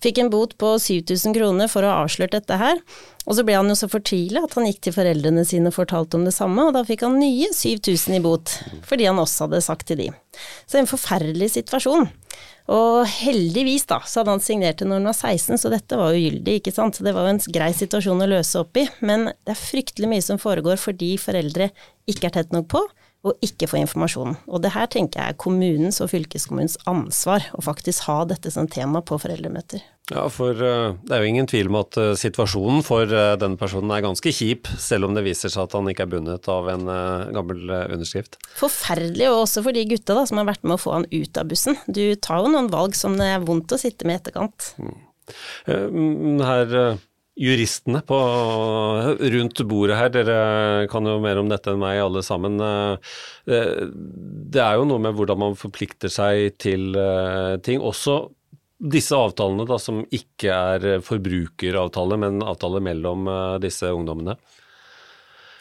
Fikk 0.04 0.20
en 0.20 0.32
bot 0.32 0.52
på 0.60 0.74
7000 0.76 1.38
kroner 1.38 1.72
for 1.72 1.86
å 1.86 1.94
ha 1.94 2.04
avslørt 2.04 2.36
dette 2.36 2.60
her. 2.60 2.84
Og 3.24 3.38
så 3.38 3.44
ble 3.46 3.54
han 3.54 3.70
jo 3.70 3.78
så 3.78 3.88
fortvila 3.88 4.42
at 4.44 4.56
han 4.58 4.66
gikk 4.66 4.82
til 4.84 4.96
foreldrene 4.96 5.44
sine 5.46 5.70
og 5.70 5.76
fortalte 5.78 6.18
om 6.18 6.26
det 6.26 6.34
samme, 6.34 6.66
og 6.66 6.74
da 6.76 6.82
fikk 6.84 7.04
han 7.06 7.20
nye 7.22 7.52
7000 7.54 8.18
i 8.18 8.22
bot, 8.24 8.56
fordi 8.88 9.06
han 9.06 9.20
også 9.22 9.46
hadde 9.46 9.62
sagt 9.64 9.86
til 9.88 10.00
de. 10.02 10.08
Så 10.66 10.80
en 10.80 10.90
forferdelig 10.90 11.52
situasjon. 11.54 12.10
Og 12.72 13.02
heldigvis, 13.10 13.84
da, 13.90 13.98
så 14.06 14.20
hadde 14.20 14.36
han 14.36 14.44
signert 14.44 14.78
det 14.78 14.86
når 14.86 15.00
han 15.00 15.08
var 15.10 15.16
16, 15.18 15.58
så 15.58 15.70
dette 15.72 15.98
var 15.98 16.14
ugyldig, 16.14 16.60
ikke 16.60 16.74
sant. 16.74 16.96
Så 16.96 17.04
det 17.06 17.14
var 17.16 17.26
jo 17.26 17.34
en 17.34 17.42
grei 17.52 17.72
situasjon 17.76 18.22
å 18.22 18.30
løse 18.30 18.62
opp 18.62 18.78
i. 18.78 18.86
Men 19.02 19.32
det 19.42 19.56
er 19.56 19.58
fryktelig 19.58 20.10
mye 20.12 20.24
som 20.24 20.40
foregår 20.40 20.78
fordi 20.80 21.16
foreldre 21.20 21.72
ikke 22.10 22.30
er 22.30 22.36
tett 22.38 22.54
nok 22.54 22.70
på, 22.72 22.84
og 23.22 23.38
ikke 23.44 23.68
få 23.70 23.78
informasjon. 23.78 24.34
Og 24.50 24.62
det 24.64 24.72
her 24.74 24.88
tenker 24.90 25.20
jeg 25.20 25.34
er 25.34 25.38
kommunens 25.38 26.00
og 26.02 26.10
fylkeskommunens 26.10 26.78
ansvar, 26.90 27.44
å 27.54 27.62
faktisk 27.62 28.08
ha 28.08 28.22
dette 28.28 28.50
som 28.50 28.66
tema 28.70 29.02
på 29.06 29.18
foreldremøter. 29.22 29.84
Ja, 30.10 30.24
for 30.32 30.58
uh, 30.58 30.98
det 31.06 31.14
er 31.14 31.22
jo 31.22 31.30
ingen 31.30 31.46
tvil 31.48 31.70
om 31.70 31.78
at 31.78 31.96
uh, 32.00 32.10
situasjonen 32.18 32.82
for 32.84 33.06
uh, 33.06 33.36
denne 33.38 33.56
personen 33.60 33.92
er 33.94 34.02
ganske 34.02 34.32
kjip, 34.34 34.66
selv 34.82 35.06
om 35.06 35.14
det 35.14 35.22
viser 35.28 35.52
seg 35.52 35.68
at 35.68 35.76
han 35.78 35.86
ikke 35.92 36.08
er 36.08 36.10
bundet 36.16 36.50
av 36.50 36.66
en 36.72 36.90
gammel 37.32 37.62
underskrift. 37.70 38.40
Forferdelig, 38.58 39.30
og 39.30 39.44
også 39.44 39.62
for 39.62 39.76
de 39.76 39.86
gutta 39.94 40.18
da, 40.18 40.26
som 40.28 40.42
har 40.42 40.50
vært 40.50 40.66
med 40.66 40.76
å 40.76 40.82
få 40.82 40.96
han 40.98 41.08
ut 41.12 41.38
av 41.38 41.48
bussen. 41.54 41.78
Du 41.86 42.02
tar 42.18 42.42
jo 42.42 42.50
noen 42.50 42.72
valg 42.74 42.98
som 42.98 43.14
det 43.20 43.30
er 43.36 43.46
vondt 43.46 43.72
å 43.72 43.80
sitte 43.80 44.08
med 44.08 44.18
i 44.18 44.22
etterkant. 44.24 44.72
Mm. 44.82 45.00
Her 46.42 46.76
juristene 47.42 48.02
på, 48.06 48.18
rundt 49.34 49.62
bordet 49.66 49.98
her, 49.98 50.12
dere 50.14 50.36
kan 50.92 51.08
jo 51.08 51.16
mer 51.22 51.40
om 51.40 51.50
dette 51.50 51.72
enn 51.72 51.82
meg 51.82 51.98
alle 52.02 52.22
sammen. 52.22 52.60
Det 53.46 54.62
er 54.62 54.78
jo 54.78 54.86
noe 54.86 55.02
med 55.02 55.18
hvordan 55.18 55.40
man 55.42 55.58
forplikter 55.58 56.12
seg 56.12 56.54
til 56.62 56.94
ting. 57.66 57.82
Også 57.82 58.20
disse 58.78 59.18
avtalene 59.18 59.66
da, 59.66 59.78
som 59.82 60.04
ikke 60.14 60.54
er 60.54 61.04
forbrukeravtale, 61.06 62.18
men 62.22 62.42
avtale 62.46 62.82
mellom 62.84 63.26
disse 63.62 63.90
ungdommene? 63.90 64.38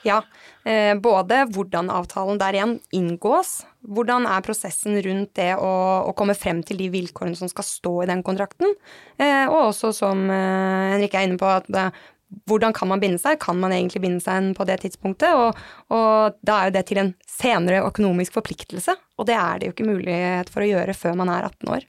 Ja, 0.05 0.17
eh, 0.17 0.40
både 1.01 1.45
hvordan 1.55 1.89
avtalen 1.89 2.37
der 2.37 2.53
igjen 2.53 2.75
inngås, 2.93 3.63
hvordan 3.81 4.27
er 4.29 4.43
prosessen 4.45 4.99
rundt 5.01 5.33
det 5.39 5.55
å, 5.57 5.71
å, 6.05 6.13
komme 6.17 6.35
frem 6.37 6.61
til 6.65 6.77
de 6.81 6.89
vilkårene 6.93 7.37
som 7.37 7.49
skal 7.49 7.65
stå 7.65 7.93
i 8.03 8.09
den 8.11 8.21
kontrakten, 8.25 8.75
eh, 9.17 9.45
og 9.47 9.71
også 9.71 9.93
som 9.97 10.27
eh, 10.29 10.91
Henrik 10.93 11.17
er 11.17 11.25
inne 11.27 11.41
på, 11.41 11.49
at 11.49 11.69
hvordan 12.47 12.73
kan 12.75 12.89
man 12.91 13.01
binde 13.01 13.19
seg? 13.21 13.39
Kan 13.43 13.59
man 13.61 13.73
egentlig 13.75 14.01
binde 14.03 14.23
seg 14.23 14.51
på 14.57 14.65
det 14.67 14.79
tidspunktet? 14.85 15.35
Og, 15.35 15.59
og, 15.93 16.39
da 16.45 16.57
er 16.57 16.69
jo 16.69 16.77
det 16.77 16.85
til 16.89 17.01
en 17.01 17.13
senere 17.29 17.83
økonomisk 17.87 18.37
forpliktelse, 18.39 18.95
og 19.19 19.27
det 19.29 19.37
er 19.37 19.59
det 19.59 19.69
jo 19.69 19.75
ikke 19.75 19.89
mulighet 19.89 20.51
for 20.53 20.63
å 20.63 20.71
gjøre 20.71 20.97
før 20.97 21.17
man 21.19 21.31
er 21.33 21.49
18 21.49 21.73
år. 21.75 21.85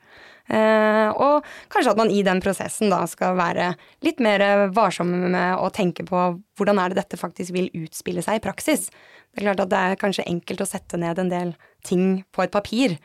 Eh, 0.53 1.09
og 1.23 1.47
kanskje 1.71 1.93
at 1.95 2.01
man 2.01 2.11
i 2.11 2.25
den 2.27 2.43
prosessen 2.43 2.91
da 2.91 3.05
skal 3.09 3.37
være 3.39 3.71
litt 4.05 4.19
mer 4.21 4.43
varsomme 4.75 5.31
med 5.31 5.63
å 5.63 5.71
tenke 5.73 6.05
på 6.09 6.25
hvordan 6.59 6.81
er 6.83 6.91
det 6.91 6.99
dette 6.99 7.21
faktisk 7.21 7.55
vil 7.55 7.71
utspille 7.85 8.25
seg 8.25 8.41
i 8.41 8.45
praksis. 8.45 8.89
Det 9.33 9.41
er 9.41 9.49
klart 9.49 9.63
at 9.65 9.73
det 9.73 9.81
er 9.81 10.01
kanskje 10.01 10.29
enkelt 10.29 10.65
å 10.65 10.69
sette 10.69 11.01
ned 11.01 11.23
en 11.23 11.33
del 11.33 11.55
ting 11.87 12.23
på 12.35 12.45
et 12.45 12.53
papir, 12.53 12.99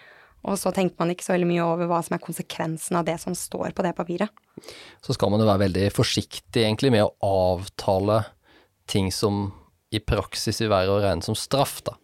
og 0.48 0.56
så 0.60 0.72
tenker 0.72 0.96
man 1.02 1.12
ikke 1.12 1.26
så 1.26 1.34
veldig 1.36 1.50
mye 1.50 1.66
over 1.66 1.90
hva 1.90 2.00
som 2.06 2.16
er 2.16 2.24
konsekvensen 2.24 2.98
av 3.00 3.06
det 3.08 3.18
som 3.20 3.36
står 3.36 3.76
på 3.76 3.84
det 3.86 3.94
papiret. 3.98 4.32
Så 5.04 5.16
skal 5.16 5.32
man 5.34 5.44
jo 5.44 5.50
være 5.50 5.66
veldig 5.66 5.88
forsiktig 5.96 6.64
egentlig 6.64 6.94
med 6.96 7.04
å 7.06 7.14
avtale 7.54 8.22
ting 8.88 9.12
som 9.12 9.50
i 9.92 10.00
praksis 10.04 10.62
vil 10.64 10.72
være 10.72 10.94
å 10.94 11.02
regne 11.04 11.26
som 11.26 11.36
straff, 11.38 11.82
da. 11.88 11.98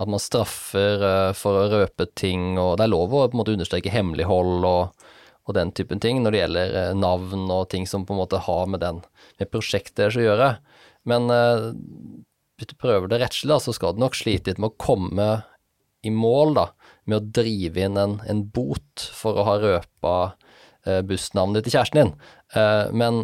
At 0.00 0.10
man 0.10 0.20
straffer 0.22 1.04
uh, 1.04 1.32
for 1.36 1.60
å 1.60 1.68
røpe 1.70 2.08
ting, 2.18 2.56
og 2.58 2.78
det 2.78 2.86
er 2.86 2.94
lov 2.94 3.12
å 3.12 3.26
på 3.26 3.36
en 3.36 3.42
måte 3.42 3.54
understreke 3.54 3.92
hemmelighold 3.92 4.64
og, 4.66 5.06
og 5.46 5.56
den 5.56 5.70
typen 5.76 6.00
ting 6.02 6.22
når 6.24 6.34
det 6.34 6.42
gjelder 6.42 6.74
uh, 6.74 6.96
navn 6.98 7.46
og 7.52 7.68
ting 7.72 7.86
som 7.88 8.06
på 8.08 8.16
en 8.16 8.22
måte 8.24 8.40
har 8.48 8.72
med, 8.72 8.82
den, 8.82 9.02
med 9.38 9.52
prosjektet 9.52 10.00
deres 10.00 10.18
å 10.18 10.24
gjøre. 10.24 10.50
Men 11.08 11.28
uh, 11.30 11.70
hvis 12.58 12.72
du 12.72 12.76
prøver 12.80 13.12
det 13.12 13.20
rettslig, 13.22 13.52
da, 13.52 13.60
så 13.62 13.76
skal 13.76 13.94
du 13.94 14.02
nok 14.02 14.16
slite 14.18 14.50
litt 14.50 14.62
med 14.62 14.72
å 14.72 14.80
komme 14.80 15.30
i 16.02 16.10
mål 16.10 16.56
da, 16.58 16.66
med 17.08 17.18
å 17.18 17.30
drive 17.40 17.86
inn 17.86 17.98
en, 17.98 18.18
en 18.30 18.42
bot 18.54 19.06
for 19.14 19.38
å 19.38 19.46
ha 19.48 19.58
røpa 19.62 20.16
bussnavnet 21.06 21.62
til 21.62 21.76
kjæresten 21.76 21.98
din. 22.00 22.12
men 22.90 23.20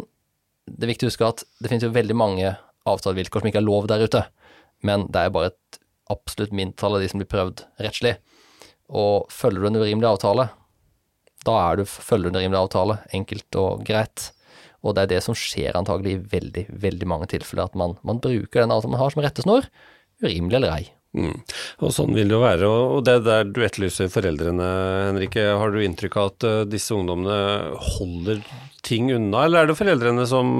det 0.77 0.85
er 0.85 0.91
viktig 0.93 1.07
å 1.07 1.11
huske 1.11 1.27
at 1.27 1.43
det 1.59 1.71
finnes 1.71 1.85
jo 1.85 1.91
veldig 1.95 2.15
mange 2.17 2.53
avtalevilkår 2.89 3.43
som 3.43 3.49
ikke 3.49 3.61
er 3.61 3.67
lov 3.67 3.87
der 3.89 4.05
ute. 4.05 4.23
Men 4.85 5.07
det 5.11 5.25
er 5.25 5.33
bare 5.33 5.51
et 5.51 5.79
absolutt 6.09 6.55
mindretall 6.55 6.97
av 6.97 7.03
de 7.03 7.09
som 7.11 7.21
blir 7.21 7.29
prøvd 7.29 7.63
rettslig. 7.83 8.15
Og 8.89 9.29
følger 9.33 9.65
du 9.65 9.69
en 9.69 9.81
urimelig 9.81 10.09
avtale, 10.13 10.49
da 11.47 11.55
er 11.69 11.79
du, 11.79 11.85
følger 11.85 12.29
du 12.29 12.33
en 12.33 12.41
urimelig 12.41 12.61
avtale, 12.63 12.99
enkelt 13.15 13.59
og 13.59 13.83
greit. 13.87 14.29
Og 14.83 14.95
det 14.95 15.05
er 15.05 15.11
det 15.13 15.23
som 15.25 15.37
skjer 15.37 15.77
antagelig 15.77 16.15
i 16.15 16.21
veldig, 16.33 16.65
veldig 16.85 17.09
mange 17.09 17.29
tilfeller, 17.33 17.69
at 17.69 17.77
man, 17.79 17.97
man 18.07 18.21
bruker 18.23 18.63
den 18.63 18.73
avtalen 18.73 18.95
man 18.95 19.03
har 19.03 19.13
som 19.13 19.23
rettesnor, 19.23 19.67
urimelig 20.23 20.59
eller 20.59 20.75
ei. 20.75 20.85
Mm. 21.17 21.39
Og 21.81 21.93
sånn 21.93 22.13
vil 22.13 22.29
det 22.29 22.35
jo 22.35 22.43
være. 22.43 22.69
Og 22.69 22.99
det 23.07 23.17
der 23.25 23.47
du 23.49 23.63
etterlyser 23.65 24.11
foreldrene, 24.13 24.67
Henrike. 25.09 25.45
Har 25.57 25.73
du 25.73 25.81
inntrykk 25.81 26.17
av 26.19 26.33
at 26.33 26.45
uh, 26.45 26.57
disse 26.69 26.93
ungdommene 26.93 27.39
holder 27.97 28.43
ting 28.85 29.09
unna, 29.11 29.43
eller 29.43 29.63
er 29.63 29.71
det 29.71 29.79
foreldrene 29.79 30.23
som 30.29 30.51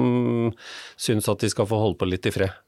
syns 1.00 1.28
at 1.30 1.40
de 1.40 1.48
skal 1.48 1.68
få 1.70 1.78
holde 1.80 2.00
på 2.00 2.08
litt 2.10 2.26
i 2.28 2.34
fred? 2.34 2.58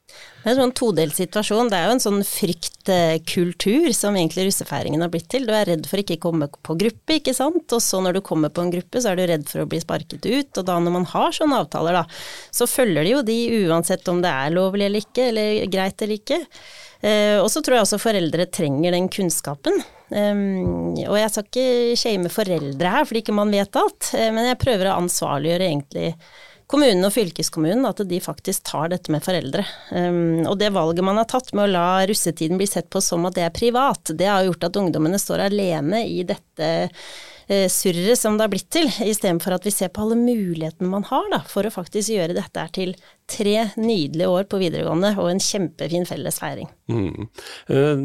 Det 0.43 0.51
er 0.51 0.57
en 0.57 0.65
sånn 0.65 0.75
todelt 0.77 1.15
situasjon. 1.15 1.69
Det 1.71 1.79
er 1.79 1.87
jo 1.87 1.95
en 1.95 2.03
sånn 2.03 2.25
fryktkultur 2.27 3.93
som 3.95 4.17
egentlig 4.19 4.49
russefeiringen 4.49 5.05
har 5.05 5.11
blitt 5.13 5.29
til. 5.31 5.47
Du 5.47 5.53
er 5.55 5.69
redd 5.71 5.87
for 5.89 6.03
ikke 6.03 6.19
å 6.19 6.23
komme 6.25 6.49
på 6.51 6.77
gruppe, 6.81 7.19
ikke 7.19 7.35
sant. 7.37 7.67
Og 7.71 7.83
så 7.85 8.01
når 8.03 8.19
du 8.19 8.23
kommer 8.27 8.51
på 8.53 8.65
en 8.65 8.73
gruppe, 8.75 9.03
så 9.03 9.13
er 9.13 9.21
du 9.21 9.25
redd 9.31 9.47
for 9.51 9.63
å 9.63 9.69
bli 9.71 9.81
sparket 9.83 10.27
ut. 10.27 10.51
Og 10.51 10.67
da 10.67 10.79
når 10.83 10.97
man 10.99 11.07
har 11.13 11.37
sånne 11.37 11.63
avtaler, 11.63 12.01
da, 12.01 12.07
så 12.51 12.69
følger 12.71 13.07
de 13.07 13.15
jo 13.15 13.27
de 13.27 13.39
uansett 13.69 14.11
om 14.11 14.23
det 14.25 14.35
er 14.35 14.57
lovlig 14.57 14.89
eller 14.89 15.07
ikke, 15.07 15.29
eller 15.31 15.71
greit 15.73 16.03
eller 16.03 16.19
ikke. 16.19 16.43
Eh, 17.03 17.39
og 17.43 17.51
så 17.51 17.63
tror 17.63 17.79
jeg 17.79 17.87
også 17.87 18.01
foreldre 18.03 18.47
trenger 18.47 18.95
den 18.95 19.11
kunnskapen. 19.13 19.83
Og 20.13 21.15
jeg 21.17 21.33
skal 21.33 21.47
ikke 21.47 21.97
shame 21.97 22.29
foreldre 22.29 22.91
her, 22.93 23.07
fordi 23.09 23.23
ikke 23.23 23.33
man 23.33 23.53
vet 23.55 23.79
alt, 23.81 24.11
uh, 24.13 24.27
men 24.37 24.51
jeg 24.51 24.59
prøver 24.61 24.91
å 24.91 24.99
ansvarliggjøre 25.01 25.69
egentlig 25.71 26.11
kommunen 26.73 27.05
og 27.05 27.13
fylkeskommunen, 27.13 27.85
at 27.89 28.01
de 28.09 28.21
faktisk 28.23 28.65
tar 28.71 28.93
dette 28.93 29.13
med 29.13 29.25
foreldre. 29.25 29.65
Um, 29.93 30.45
og 30.49 30.57
det 30.61 30.73
valget 30.73 31.05
man 31.05 31.21
har 31.21 31.29
tatt 31.29 31.53
med 31.57 31.67
å 31.67 31.73
la 31.75 31.89
russetiden 32.09 32.61
bli 32.61 32.69
sett 32.71 32.89
på 32.93 33.03
som 33.05 33.27
at 33.29 33.37
det 33.37 33.45
er 33.47 33.57
privat, 33.57 34.15
det 34.17 34.31
har 34.31 34.47
gjort 34.47 34.71
at 34.71 34.79
ungdommene 34.81 35.21
står 35.21 35.47
alene 35.51 36.05
i 36.09 36.23
dette 36.29 36.71
eh, 36.87 37.05
surret 37.49 38.19
som 38.19 38.37
det 38.39 38.47
har 38.47 38.53
blitt 38.53 38.71
til, 38.73 38.89
istedenfor 39.07 39.57
at 39.57 39.67
vi 39.67 39.73
ser 39.75 39.91
på 39.93 40.05
alle 40.05 40.19
mulighetene 40.21 40.91
man 40.91 41.07
har 41.09 41.29
da, 41.33 41.43
for 41.49 41.67
å 41.67 41.75
faktisk 41.75 42.15
gjøre 42.15 42.37
dette 42.37 42.67
til 42.77 42.95
tre 43.33 43.69
nydelige 43.77 44.29
år 44.29 44.49
på 44.51 44.61
videregående 44.61 45.13
og 45.21 45.31
en 45.31 45.43
kjempefin 45.43 46.07
felles 46.09 46.39
feiring. 46.43 46.69
Mm. 46.93 47.29
Uh, 47.71 48.03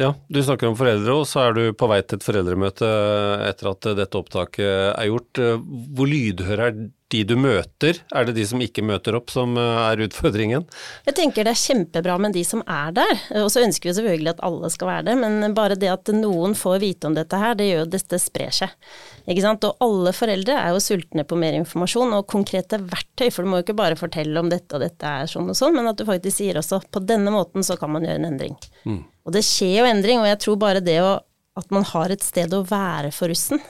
ja, 0.00 0.14
du 0.28 0.40
snakker 0.42 0.70
om 0.70 0.78
foreldre, 0.78 1.18
og 1.20 1.28
så 1.28 1.48
er 1.48 1.56
du 1.56 1.64
på 1.76 1.90
vei 1.90 2.00
til 2.04 2.20
et 2.20 2.26
foreldremøte 2.26 2.88
etter 3.48 3.72
at 3.74 3.90
dette 3.98 4.20
opptaket 4.20 4.70
er 4.94 5.10
gjort. 5.10 5.42
Uh, 5.42 5.60
hvor 5.96 6.10
lydhøre 6.10 6.70
er 6.70 6.80
de 7.10 7.24
du 7.26 7.34
møter, 7.38 7.98
er 8.14 8.26
det 8.26 8.36
de 8.36 8.44
som 8.46 8.60
ikke 8.62 8.84
møter 8.86 9.16
opp 9.18 9.32
som 9.34 9.56
eh, 9.58 9.78
er 9.82 10.02
utfordringen? 10.04 10.62
Jeg 11.08 11.16
tenker 11.18 11.46
det 11.46 11.56
er 11.56 11.58
kjempebra 11.58 12.14
med 12.22 12.36
de 12.36 12.44
som 12.46 12.62
er 12.70 12.92
der, 12.94 13.10
og 13.42 13.50
så 13.50 13.64
ønsker 13.64 13.90
vi 13.90 13.96
selvfølgelig 13.98 14.30
at 14.36 14.44
alle 14.46 14.70
skal 14.70 14.90
være 14.92 15.06
det, 15.08 15.16
men 15.18 15.56
bare 15.56 15.78
det 15.80 15.90
at 15.90 16.12
noen 16.14 16.54
får 16.58 16.78
vite 16.84 17.10
om 17.10 17.16
dette 17.18 17.40
her, 17.40 17.56
det 17.58 17.66
gjør 17.66 17.82
jo 17.82 17.88
at 17.88 17.94
dette 17.96 18.22
sprer 18.22 18.54
seg. 18.60 18.76
Ikke 19.28 19.44
sant? 19.44 19.64
Og 19.66 19.84
alle 19.84 20.12
foreldre 20.16 20.56
er 20.58 20.74
jo 20.74 20.82
sultne 20.82 21.24
på 21.28 21.38
mer 21.40 21.56
informasjon 21.58 22.14
og 22.16 22.28
konkrete 22.30 22.80
verktøy, 22.82 23.28
for 23.30 23.44
du 23.44 23.50
må 23.52 23.60
jo 23.60 23.66
ikke 23.66 23.78
bare 23.80 23.98
fortelle 23.98 24.40
om 24.40 24.50
dette 24.52 24.76
og 24.76 24.84
dette 24.84 25.14
er 25.22 25.30
sånn 25.30 25.50
og 25.52 25.58
sånn, 25.58 25.76
men 25.76 25.90
at 25.90 26.00
du 26.00 26.06
faktisk 26.08 26.40
sier 26.40 26.60
også 26.60 26.82
på 26.90 27.02
denne 27.04 27.32
måten 27.34 27.66
så 27.66 27.76
kan 27.80 27.92
man 27.94 28.06
gjøre 28.06 28.22
en 28.22 28.30
endring. 28.32 28.56
Mm. 28.84 29.02
Og 29.26 29.36
det 29.36 29.44
skjer 29.46 29.80
jo 29.80 29.90
endring, 29.90 30.22
og 30.22 30.30
jeg 30.30 30.40
tror 30.46 30.62
bare 30.62 30.84
det 30.84 31.00
å, 31.04 31.18
at 31.60 31.74
man 31.74 31.86
har 31.92 32.14
et 32.14 32.24
sted 32.24 32.54
å 32.56 32.64
være 32.66 33.12
for 33.14 33.32
russen, 33.32 33.60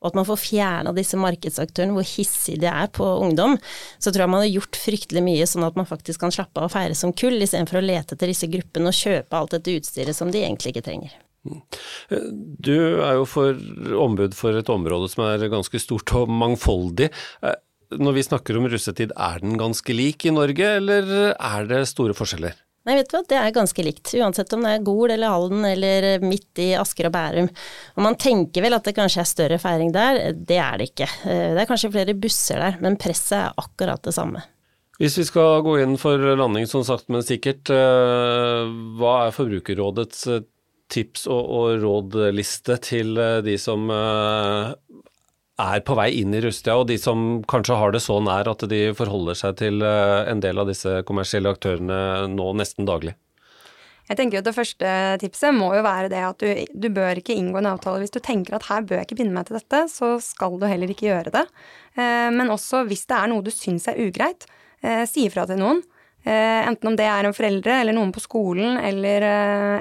og 0.00 0.08
at 0.08 0.16
man 0.16 0.24
får 0.24 0.38
fjerna 0.40 0.92
disse 0.96 1.18
markedsaktørene, 1.20 1.92
hvor 1.92 2.06
hissige 2.08 2.62
de 2.62 2.68
er 2.70 2.88
på 2.96 3.04
ungdom, 3.20 3.58
så 4.00 4.08
tror 4.08 4.24
jeg 4.24 4.32
man 4.32 4.44
har 4.46 4.54
gjort 4.54 4.78
fryktelig 4.80 5.22
mye 5.26 5.48
sånn 5.48 5.66
at 5.66 5.76
man 5.76 5.88
faktisk 5.88 6.22
kan 6.22 6.32
slappe 6.32 6.62
av 6.62 6.70
og 6.70 6.72
feire 6.72 6.96
som 6.96 7.12
kull, 7.12 7.36
istedenfor 7.36 7.82
å 7.82 7.84
lete 7.84 8.16
etter 8.16 8.32
disse 8.32 8.48
gruppene 8.48 8.88
og 8.88 8.96
kjøpe 8.96 9.36
alt 9.36 9.58
dette 9.58 9.76
utstyret 9.76 10.16
som 10.16 10.32
de 10.32 10.40
egentlig 10.40 10.72
ikke 10.72 10.86
trenger. 10.88 11.12
Du 11.40 12.74
er 12.76 13.14
jo 13.16 13.26
for 13.28 13.56
ombud 13.96 14.34
for 14.36 14.58
et 14.58 14.72
område 14.72 15.08
som 15.08 15.24
er 15.24 15.46
ganske 15.52 15.80
stort 15.80 16.12
og 16.18 16.28
mangfoldig. 16.28 17.08
Når 17.96 18.16
vi 18.18 18.26
snakker 18.26 18.58
om 18.58 18.68
russetid, 18.70 19.14
er 19.16 19.40
den 19.42 19.56
ganske 19.58 19.94
lik 19.96 20.28
i 20.28 20.34
Norge, 20.34 20.74
eller 20.78 21.32
er 21.32 21.70
det 21.70 21.86
store 21.90 22.14
forskjeller? 22.18 22.58
Nei, 22.88 22.94
vet 22.96 23.10
du 23.10 23.16
hva, 23.18 23.24
det 23.28 23.36
er 23.36 23.52
ganske 23.52 23.82
likt, 23.84 24.12
uansett 24.16 24.54
om 24.56 24.62
det 24.64 24.70
er 24.72 24.84
Gol 24.84 25.12
eller 25.12 25.34
Halden 25.34 25.66
eller 25.68 26.22
midt 26.24 26.60
i 26.64 26.70
Asker 26.80 27.10
og 27.10 27.12
Bærum. 27.12 27.50
Og 27.98 28.06
man 28.06 28.16
tenker 28.20 28.64
vel 28.64 28.76
at 28.76 28.86
det 28.88 28.94
kanskje 28.96 29.20
er 29.20 29.28
større 29.28 29.58
feiring 29.60 29.92
der, 29.92 30.22
det 30.32 30.56
er 30.56 30.80
det 30.80 30.86
ikke. 30.94 31.10
Eh, 31.28 31.50
det 31.52 31.60
er 31.60 31.68
kanskje 31.68 31.92
flere 31.92 32.16
busser 32.16 32.62
der, 32.62 32.78
men 32.80 32.96
presset 33.00 33.36
er 33.36 33.60
akkurat 33.60 34.00
det 34.06 34.16
samme. 34.16 34.46
Hvis 35.00 35.18
vi 35.20 35.26
skal 35.28 35.60
gå 35.64 35.76
inn 35.80 35.94
for 36.00 36.24
landing 36.40 36.66
som 36.68 36.82
sagt, 36.84 37.06
men 37.12 37.24
sikkert, 37.24 37.68
eh, 37.72 38.72
hva 39.00 39.14
er 39.26 39.36
Forbrukerrådets 39.36 40.24
eh, 40.32 40.42
tips 40.90 41.26
og, 41.30 41.40
og 41.40 41.84
rådliste 41.84 42.76
til 42.84 43.14
de 43.46 43.56
som 43.60 43.90
er 45.60 45.82
på 45.84 45.96
vei 45.98 46.10
inn 46.20 46.34
i 46.34 46.42
Rustia, 46.44 46.76
og 46.78 46.88
de 46.90 46.96
som 47.00 47.40
kanskje 47.50 47.78
har 47.78 47.94
det 47.94 48.02
så 48.04 48.18
nær 48.24 48.48
at 48.50 48.64
de 48.70 48.82
forholder 48.96 49.38
seg 49.38 49.58
til 49.60 49.82
eh, 49.84 50.30
en 50.30 50.42
del 50.42 50.60
av 50.60 50.70
disse 50.70 51.00
kommersielle 51.08 51.52
aktørene 51.52 52.30
nå 52.32 52.52
nesten 52.58 52.88
daglig? 52.88 53.16
Jeg 54.10 54.18
tenker 54.18 54.40
at 54.40 54.46
Det 54.48 54.56
første 54.56 54.92
tipset 55.22 55.54
må 55.54 55.68
jo 55.76 55.84
være 55.86 56.10
det 56.10 56.22
at 56.26 56.42
du, 56.42 56.48
du, 56.74 56.88
bør 56.90 57.20
ikke 57.20 57.36
inngå 57.38 57.60
en 57.60 57.70
avtale 57.70 58.02
hvis 58.02 58.14
du 58.14 58.18
tenker 58.18 58.56
at 58.56 58.66
her 58.66 58.82
bør 58.82 58.98
jeg 58.98 59.06
ikke 59.06 59.20
binde 59.20 59.36
meg 59.36 59.46
til 59.46 59.60
dette, 59.60 59.84
så 59.92 60.16
skal 60.24 60.58
du 60.58 60.66
heller 60.66 60.90
ikke 60.90 61.06
gjøre 61.10 61.34
det. 61.36 61.46
Eh, 61.94 62.28
men 62.34 62.50
også 62.50 62.84
hvis 62.90 63.06
det 63.10 63.20
er 63.20 63.30
noe 63.30 63.46
du 63.46 63.52
syns 63.54 63.86
er 63.90 64.00
ugreit, 64.02 64.48
eh, 64.82 65.04
si 65.10 65.28
ifra 65.28 65.46
til 65.50 65.60
noen. 65.62 65.84
Enten 66.24 66.90
om 66.90 66.96
det 66.98 67.06
er 67.08 67.24
en 67.24 67.32
foreldre 67.32 67.78
eller 67.80 67.96
noen 67.96 68.10
på 68.12 68.20
skolen 68.20 68.76
eller, 68.76 69.24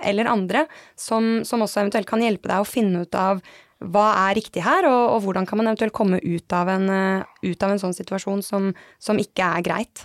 eller 0.07 0.29
andre, 0.31 0.61
som, 0.95 1.41
som 1.43 1.65
også 1.65 1.81
eventuelt 1.81 2.07
kan 2.07 2.23
hjelpe 2.23 2.47
deg 2.47 2.63
å 2.63 2.69
finne 2.69 3.01
ut 3.03 3.17
av 3.19 3.41
hva 3.79 4.07
er 4.27 4.35
riktig 4.39 4.63
her, 4.65 4.87
og, 4.89 5.01
og, 5.15 5.19
hvordan 5.23 5.45
kan 5.47 5.59
man 5.59 5.69
eventuelt 5.71 5.95
komme 5.95 6.19
ut 6.19 6.55
av 6.55 6.69
en, 6.71 6.87
eh, 6.91 7.27
ut 7.47 7.63
av 7.63 7.73
en 7.73 7.81
sånn 7.81 7.95
situasjon 7.95 8.41
som, 8.43 8.71
som, 8.99 9.19
ikke 9.19 9.45
er 9.45 9.63
greit? 9.63 10.03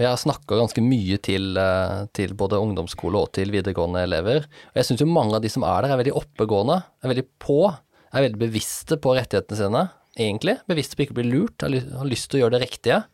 Jeg 0.00 0.08
har 0.08 0.18
snakka 0.18 0.56
ganske 0.58 0.82
mye 0.82 1.20
til, 1.22 1.52
eh, 1.60 2.06
til, 2.16 2.32
både 2.34 2.58
ungdomsskole 2.58 3.20
og 3.20 3.34
til 3.36 3.52
videregående 3.54 4.02
elever. 4.08 4.48
Og 4.72 4.80
jeg 4.80 4.88
syns 4.88 5.04
jo 5.04 5.10
mange 5.10 5.36
av 5.36 5.44
de 5.44 5.52
som 5.52 5.66
er 5.68 5.84
der, 5.84 5.92
er 5.92 6.00
veldig 6.00 6.16
oppegående, 6.24 6.80
er 7.04 7.12
veldig 7.12 7.26
på, 7.44 7.60
er 7.68 8.26
veldig 8.26 8.40
bevisste 8.40 8.98
på 8.98 9.14
rettighetene 9.18 9.60
sine, 9.60 9.84
egentlig. 10.16 10.56
Bevisste 10.70 10.96
på 10.96 11.04
ikke 11.04 11.18
å 11.18 11.20
bli 11.20 11.28
lurt, 11.28 11.68
har 11.68 12.08
lyst 12.08 12.30
til 12.30 12.40
å 12.40 12.46
gjøre 12.46 12.56
det 12.56 12.64
riktige. 12.64 13.04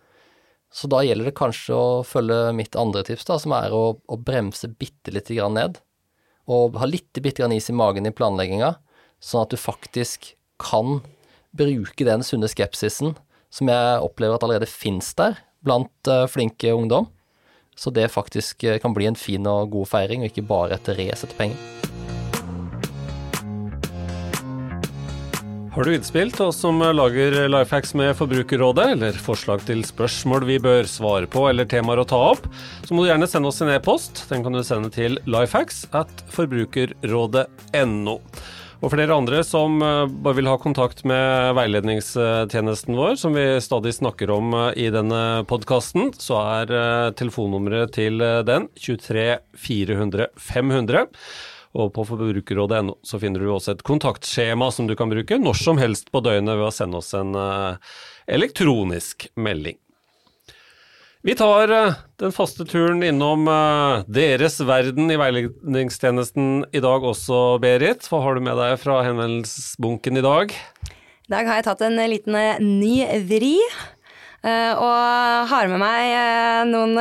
Så 0.70 0.87
da 0.90 1.02
gjelder 1.02 1.30
det 1.30 1.38
kanskje 1.38 1.74
å 1.74 2.02
følge 2.06 2.52
mitt 2.54 2.76
andre 2.78 3.02
tips, 3.06 3.26
da, 3.26 3.38
som 3.42 3.54
er 3.56 3.74
å, 3.74 3.98
å 3.98 4.16
bremse 4.18 4.70
bitte 4.70 5.14
lite 5.14 5.35
grann 5.35 5.59
ned. 5.59 5.80
Og 6.50 6.78
ha 6.78 6.87
litt 6.87 7.11
bitte 7.18 7.42
grann 7.42 7.54
is 7.54 7.70
i 7.70 7.76
magen 7.76 8.06
i 8.06 8.14
planlegginga 8.14 8.76
sånn 9.20 9.44
at 9.44 9.52
du 9.52 9.59
faktisk 9.61 10.33
kan 10.61 11.00
bruke 11.56 12.06
den 12.06 12.24
sunne 12.26 12.48
skepsisen 12.50 13.16
som 13.50 13.70
jeg 13.70 14.04
opplever 14.04 14.38
at 14.38 14.46
allerede 14.46 14.70
finnes 14.70 15.11
der 15.18 15.40
blant 15.66 16.09
uh, 16.09 16.24
flinke 16.30 16.72
ungdom. 16.72 17.11
Så 17.76 17.92
det 17.94 18.11
faktisk 18.14 18.64
uh, 18.64 18.78
kan 18.83 18.94
bli 18.96 19.11
en 19.11 19.18
fin 19.18 19.46
og 19.50 19.74
god 19.74 19.90
feiring, 19.90 20.24
og 20.24 20.30
ikke 20.30 20.46
bare 20.48 20.78
et 20.78 20.94
race 20.94 21.26
etter 21.26 21.37
penger. 21.38 22.19
Har 25.70 25.87
du 25.87 25.92
innspill 25.94 26.33
til 26.35 26.48
oss 26.48 26.56
som 26.64 26.80
lager 26.83 27.37
Lifehacks 27.46 27.92
med 27.94 28.16
Forbrukerrådet, 28.18 28.88
eller 28.96 29.14
forslag 29.22 29.62
til 29.68 29.85
spørsmål 29.87 30.42
vi 30.48 30.56
bør 30.59 30.88
svare 30.90 31.28
på 31.30 31.44
eller 31.46 31.68
temaer 31.70 32.02
å 32.02 32.06
ta 32.11 32.18
opp, 32.33 32.48
så 32.83 32.90
må 32.90 33.04
du 33.04 33.11
gjerne 33.12 33.28
sende 33.30 33.52
oss 33.52 33.62
en 33.62 33.70
e-post. 33.70 34.24
Den 34.33 34.42
kan 34.42 34.56
du 34.56 34.64
sende 34.66 34.90
til 34.90 35.20
lifehacks 35.30 35.85
at 35.94 36.24
forbrukerrådet.no. 36.35 38.16
Og 38.80 38.94
flere 38.94 39.14
andre 39.14 39.44
som 39.44 39.76
eh, 39.85 40.11
bare 40.24 40.38
vil 40.40 40.48
ha 40.50 40.56
kontakt 40.59 41.04
med 41.06 41.52
veiledningstjenesten 41.59 42.96
vår, 42.96 43.14
som 43.20 43.37
vi 43.37 43.44
stadig 43.62 43.92
snakker 43.94 44.33
om 44.33 44.50
eh, 44.56 44.87
i 44.87 44.90
denne 44.90 45.44
podkasten, 45.46 46.11
så 46.18 46.40
er 46.56 46.74
eh, 46.74 47.12
telefonnummeret 47.20 47.92
til 47.94 48.18
den 48.48 48.70
23 48.80 49.28
400 49.68 50.33
500. 50.50 51.06
Og 51.78 51.92
på 51.94 52.06
forbrukerrådet.no 52.09 52.96
så 53.06 53.20
finner 53.22 53.44
du 53.44 53.50
også 53.52 53.76
et 53.76 53.85
kontaktskjema 53.87 54.72
som 54.74 54.88
du 54.90 54.96
kan 54.98 55.12
bruke 55.12 55.38
når 55.38 55.61
som 55.61 55.78
helst 55.78 56.11
på 56.11 56.22
døgnet 56.24 56.59
ved 56.59 56.66
å 56.66 56.74
sende 56.74 56.98
oss 56.98 57.12
en 57.14 57.37
elektronisk 58.26 59.28
melding. 59.38 59.78
Vi 61.22 61.35
tar 61.37 61.68
uh, 61.68 61.98
den 62.16 62.33
faste 62.33 62.64
turen 62.64 63.02
innom 63.04 63.44
uh, 63.44 64.00
deres 64.09 64.54
verden 64.64 65.12
i 65.12 65.18
veiledningstjenesten 65.20 66.62
i 66.72 66.80
dag 66.80 67.04
også, 67.04 67.59
Berit. 67.61 68.06
Hva 68.09 68.22
har 68.24 68.38
du 68.38 68.46
med 68.46 68.56
deg 68.56 68.78
fra 68.80 69.02
henvendelsesbunken 69.04 70.16
i 70.16 70.24
dag? 70.24 70.54
I 71.28 71.35
dag 71.35 71.50
har 71.50 71.61
jeg 71.61 71.66
tatt 71.68 71.85
en 71.85 72.00
liten 72.09 72.38
ny 72.64 72.94
vri, 73.28 73.52
og 74.40 75.50
har 75.52 75.68
med 75.68 75.78
meg 75.78 76.14
noen 76.72 76.96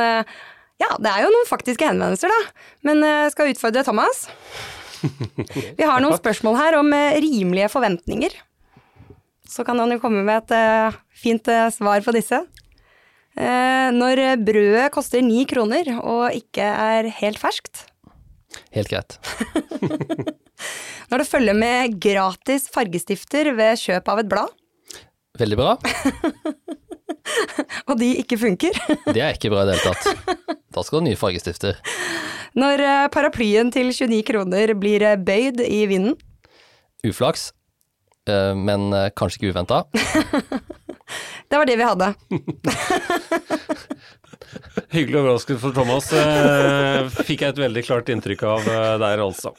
Ja, 0.80 0.94
det 0.96 1.10
er 1.10 1.26
jo 1.26 1.32
noen 1.34 1.48
faktiske 1.48 1.86
henvendelser, 1.86 2.32
da, 2.32 2.68
men 2.88 3.04
jeg 3.04 3.34
skal 3.34 3.52
utfordre 3.52 3.84
Thomas. 3.84 4.24
Vi 5.78 5.84
har 5.84 6.00
noen 6.00 6.16
spørsmål 6.16 6.56
her 6.56 6.78
om 6.80 6.88
rimelige 7.20 7.68
forventninger. 7.72 8.32
Så 9.50 9.64
kan 9.66 9.80
han 9.82 9.92
jo 9.92 10.00
komme 10.00 10.22
med 10.24 10.46
et 10.46 10.98
fint 11.20 11.48
svar 11.74 12.04
på 12.06 12.14
disse. 12.16 12.40
Eh, 13.38 13.88
når 13.94 14.22
brødet 14.42 14.90
koster 14.94 15.22
ni 15.24 15.44
kroner 15.48 15.92
og 16.00 16.34
ikke 16.36 16.64
er 16.66 17.10
helt 17.20 17.40
ferskt. 17.40 17.84
Helt 18.74 18.90
greit. 18.90 19.18
når 21.10 21.22
det 21.22 21.28
følger 21.28 21.56
med 21.56 21.98
gratis 22.02 22.68
fargestifter 22.72 23.52
ved 23.58 23.78
kjøp 23.80 24.10
av 24.12 24.22
et 24.22 24.30
blad. 24.30 24.56
Veldig 25.40 25.58
bra. 25.60 25.76
og 27.88 27.94
de 28.00 28.10
ikke 28.22 28.38
funker. 28.40 28.76
det 29.10 29.22
er 29.22 29.36
ikke 29.36 29.52
bra 29.52 29.64
i 29.64 29.70
det 29.70 29.78
hele 29.78 29.94
tatt. 29.94 30.58
Da 30.70 30.84
skal 30.84 30.98
du 30.98 31.02
ha 31.02 31.06
nye 31.08 31.20
fargestifter. 31.20 31.78
Når 32.58 32.82
eh, 32.86 33.06
paraplyen 33.14 33.70
til 33.74 33.92
29 33.92 34.22
kroner 34.30 34.74
blir 34.78 35.04
eh, 35.06 35.18
bøyd 35.18 35.62
i 35.66 35.84
vinden. 35.90 36.18
Uflaks, 37.06 37.50
men 38.28 38.92
kanskje 39.16 39.40
ikke 39.40 39.54
uventa. 39.54 39.78
Det 41.50 41.58
var 41.58 41.66
det 41.66 41.76
vi 41.80 41.82
hadde. 41.82 42.14
Hyggelig 44.90 45.20
overraskelse 45.20 45.60
for 45.62 45.74
Thomas. 45.74 46.08
Eh, 46.12 47.08
fikk 47.22 47.44
jeg 47.44 47.54
et 47.54 47.60
veldig 47.62 47.82
klart 47.86 48.08
inntrykk 48.10 48.40
av 48.50 48.66
eh, 48.66 48.94
der, 48.98 49.20
altså. 49.22 49.52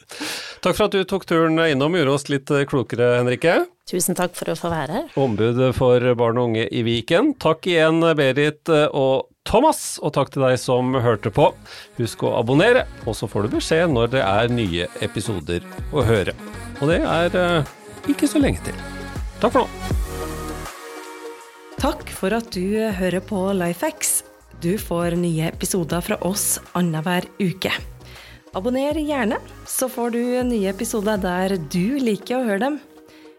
Takk 0.59 0.75
for 0.75 0.89
at 0.89 0.95
du 0.95 1.05
tok 1.07 1.23
turen 1.29 1.55
innom, 1.63 1.95
gjorde 1.95 2.15
oss 2.17 2.27
litt 2.27 2.51
eh, 2.51 2.65
klokere, 2.67 3.13
Henrike. 3.21 3.61
Tusen 3.87 4.17
takk 4.17 4.35
for 4.35 4.51
å 4.51 4.55
få 4.59 4.71
være 4.73 4.97
her. 4.97 5.05
Ombud 5.19 5.61
for 5.77 6.03
barn 6.19 6.39
og 6.39 6.49
unge 6.51 6.65
i 6.67 6.83
Viken. 6.83 7.31
Takk 7.39 7.67
igjen, 7.71 8.03
Berit 8.19 8.71
og 8.71 9.29
Thomas, 9.47 9.95
og 10.03 10.11
takk 10.15 10.33
til 10.33 10.43
deg 10.43 10.57
som 10.59 10.91
hørte 10.99 11.31
på. 11.33 11.47
Husk 11.99 12.25
å 12.27 12.33
abonnere, 12.39 12.83
og 13.07 13.15
så 13.15 13.29
får 13.31 13.47
du 13.47 13.55
beskjed 13.55 13.91
når 13.95 14.11
det 14.17 14.25
er 14.27 14.51
nye 14.51 14.89
episoder 15.03 15.63
å 15.95 16.03
høre. 16.07 16.35
Og 16.81 16.91
det 16.91 16.99
er 17.07 17.63
ikke 18.11 18.27
så 18.27 18.41
lenge 18.43 18.63
til. 18.67 18.75
Takk 19.39 19.55
for 19.55 19.63
nå. 19.63 19.95
Takk 21.81 22.11
for 22.13 22.35
at 22.35 22.51
du 22.53 22.91
hører 22.99 23.23
på 23.25 23.47
Lifehacks. 23.57 24.19
Du 24.61 24.77
får 24.77 25.15
nye 25.17 25.47
episoder 25.49 26.03
fra 26.05 26.19
oss 26.21 26.59
annenhver 26.77 27.25
uke. 27.41 27.71
Abonner 28.53 28.93
gjerne, 28.93 29.39
så 29.65 29.89
får 29.89 30.11
du 30.13 30.21
nye 30.45 30.69
episoder 30.69 31.17
der 31.17 31.55
du 31.73 31.97
liker 31.97 32.37
å 32.37 32.45
høre 32.45 32.61
dem. 32.67 32.77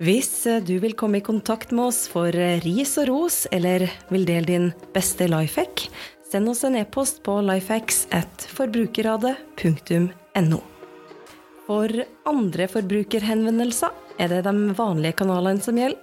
Hvis 0.03 0.33
du 0.67 0.81
vil 0.83 0.97
komme 0.99 1.21
i 1.21 1.23
kontakt 1.23 1.71
med 1.71 1.93
oss 1.93 2.09
for 2.11 2.35
ris 2.65 2.97
og 2.99 3.07
ros, 3.13 3.47
eller 3.55 3.87
vil 4.11 4.27
dele 4.27 4.49
din 4.49 4.67
beste 4.97 5.29
lifehack, 5.31 5.85
send 6.27 6.51
oss 6.51 6.65
en 6.67 6.75
e-post 6.81 7.23
på 7.23 7.39
lifehacks 7.47 8.09
at 8.11 8.43
forbrukerrådet.no. 8.59 10.59
For 11.69 12.03
andre 12.27 12.67
forbrukerhenvendelser 12.73 13.95
er 14.19 14.35
det 14.35 14.43
de 14.49 14.75
vanlige 14.75 15.21
kanalene 15.23 15.63
som 15.63 15.79
gjelder. 15.79 16.03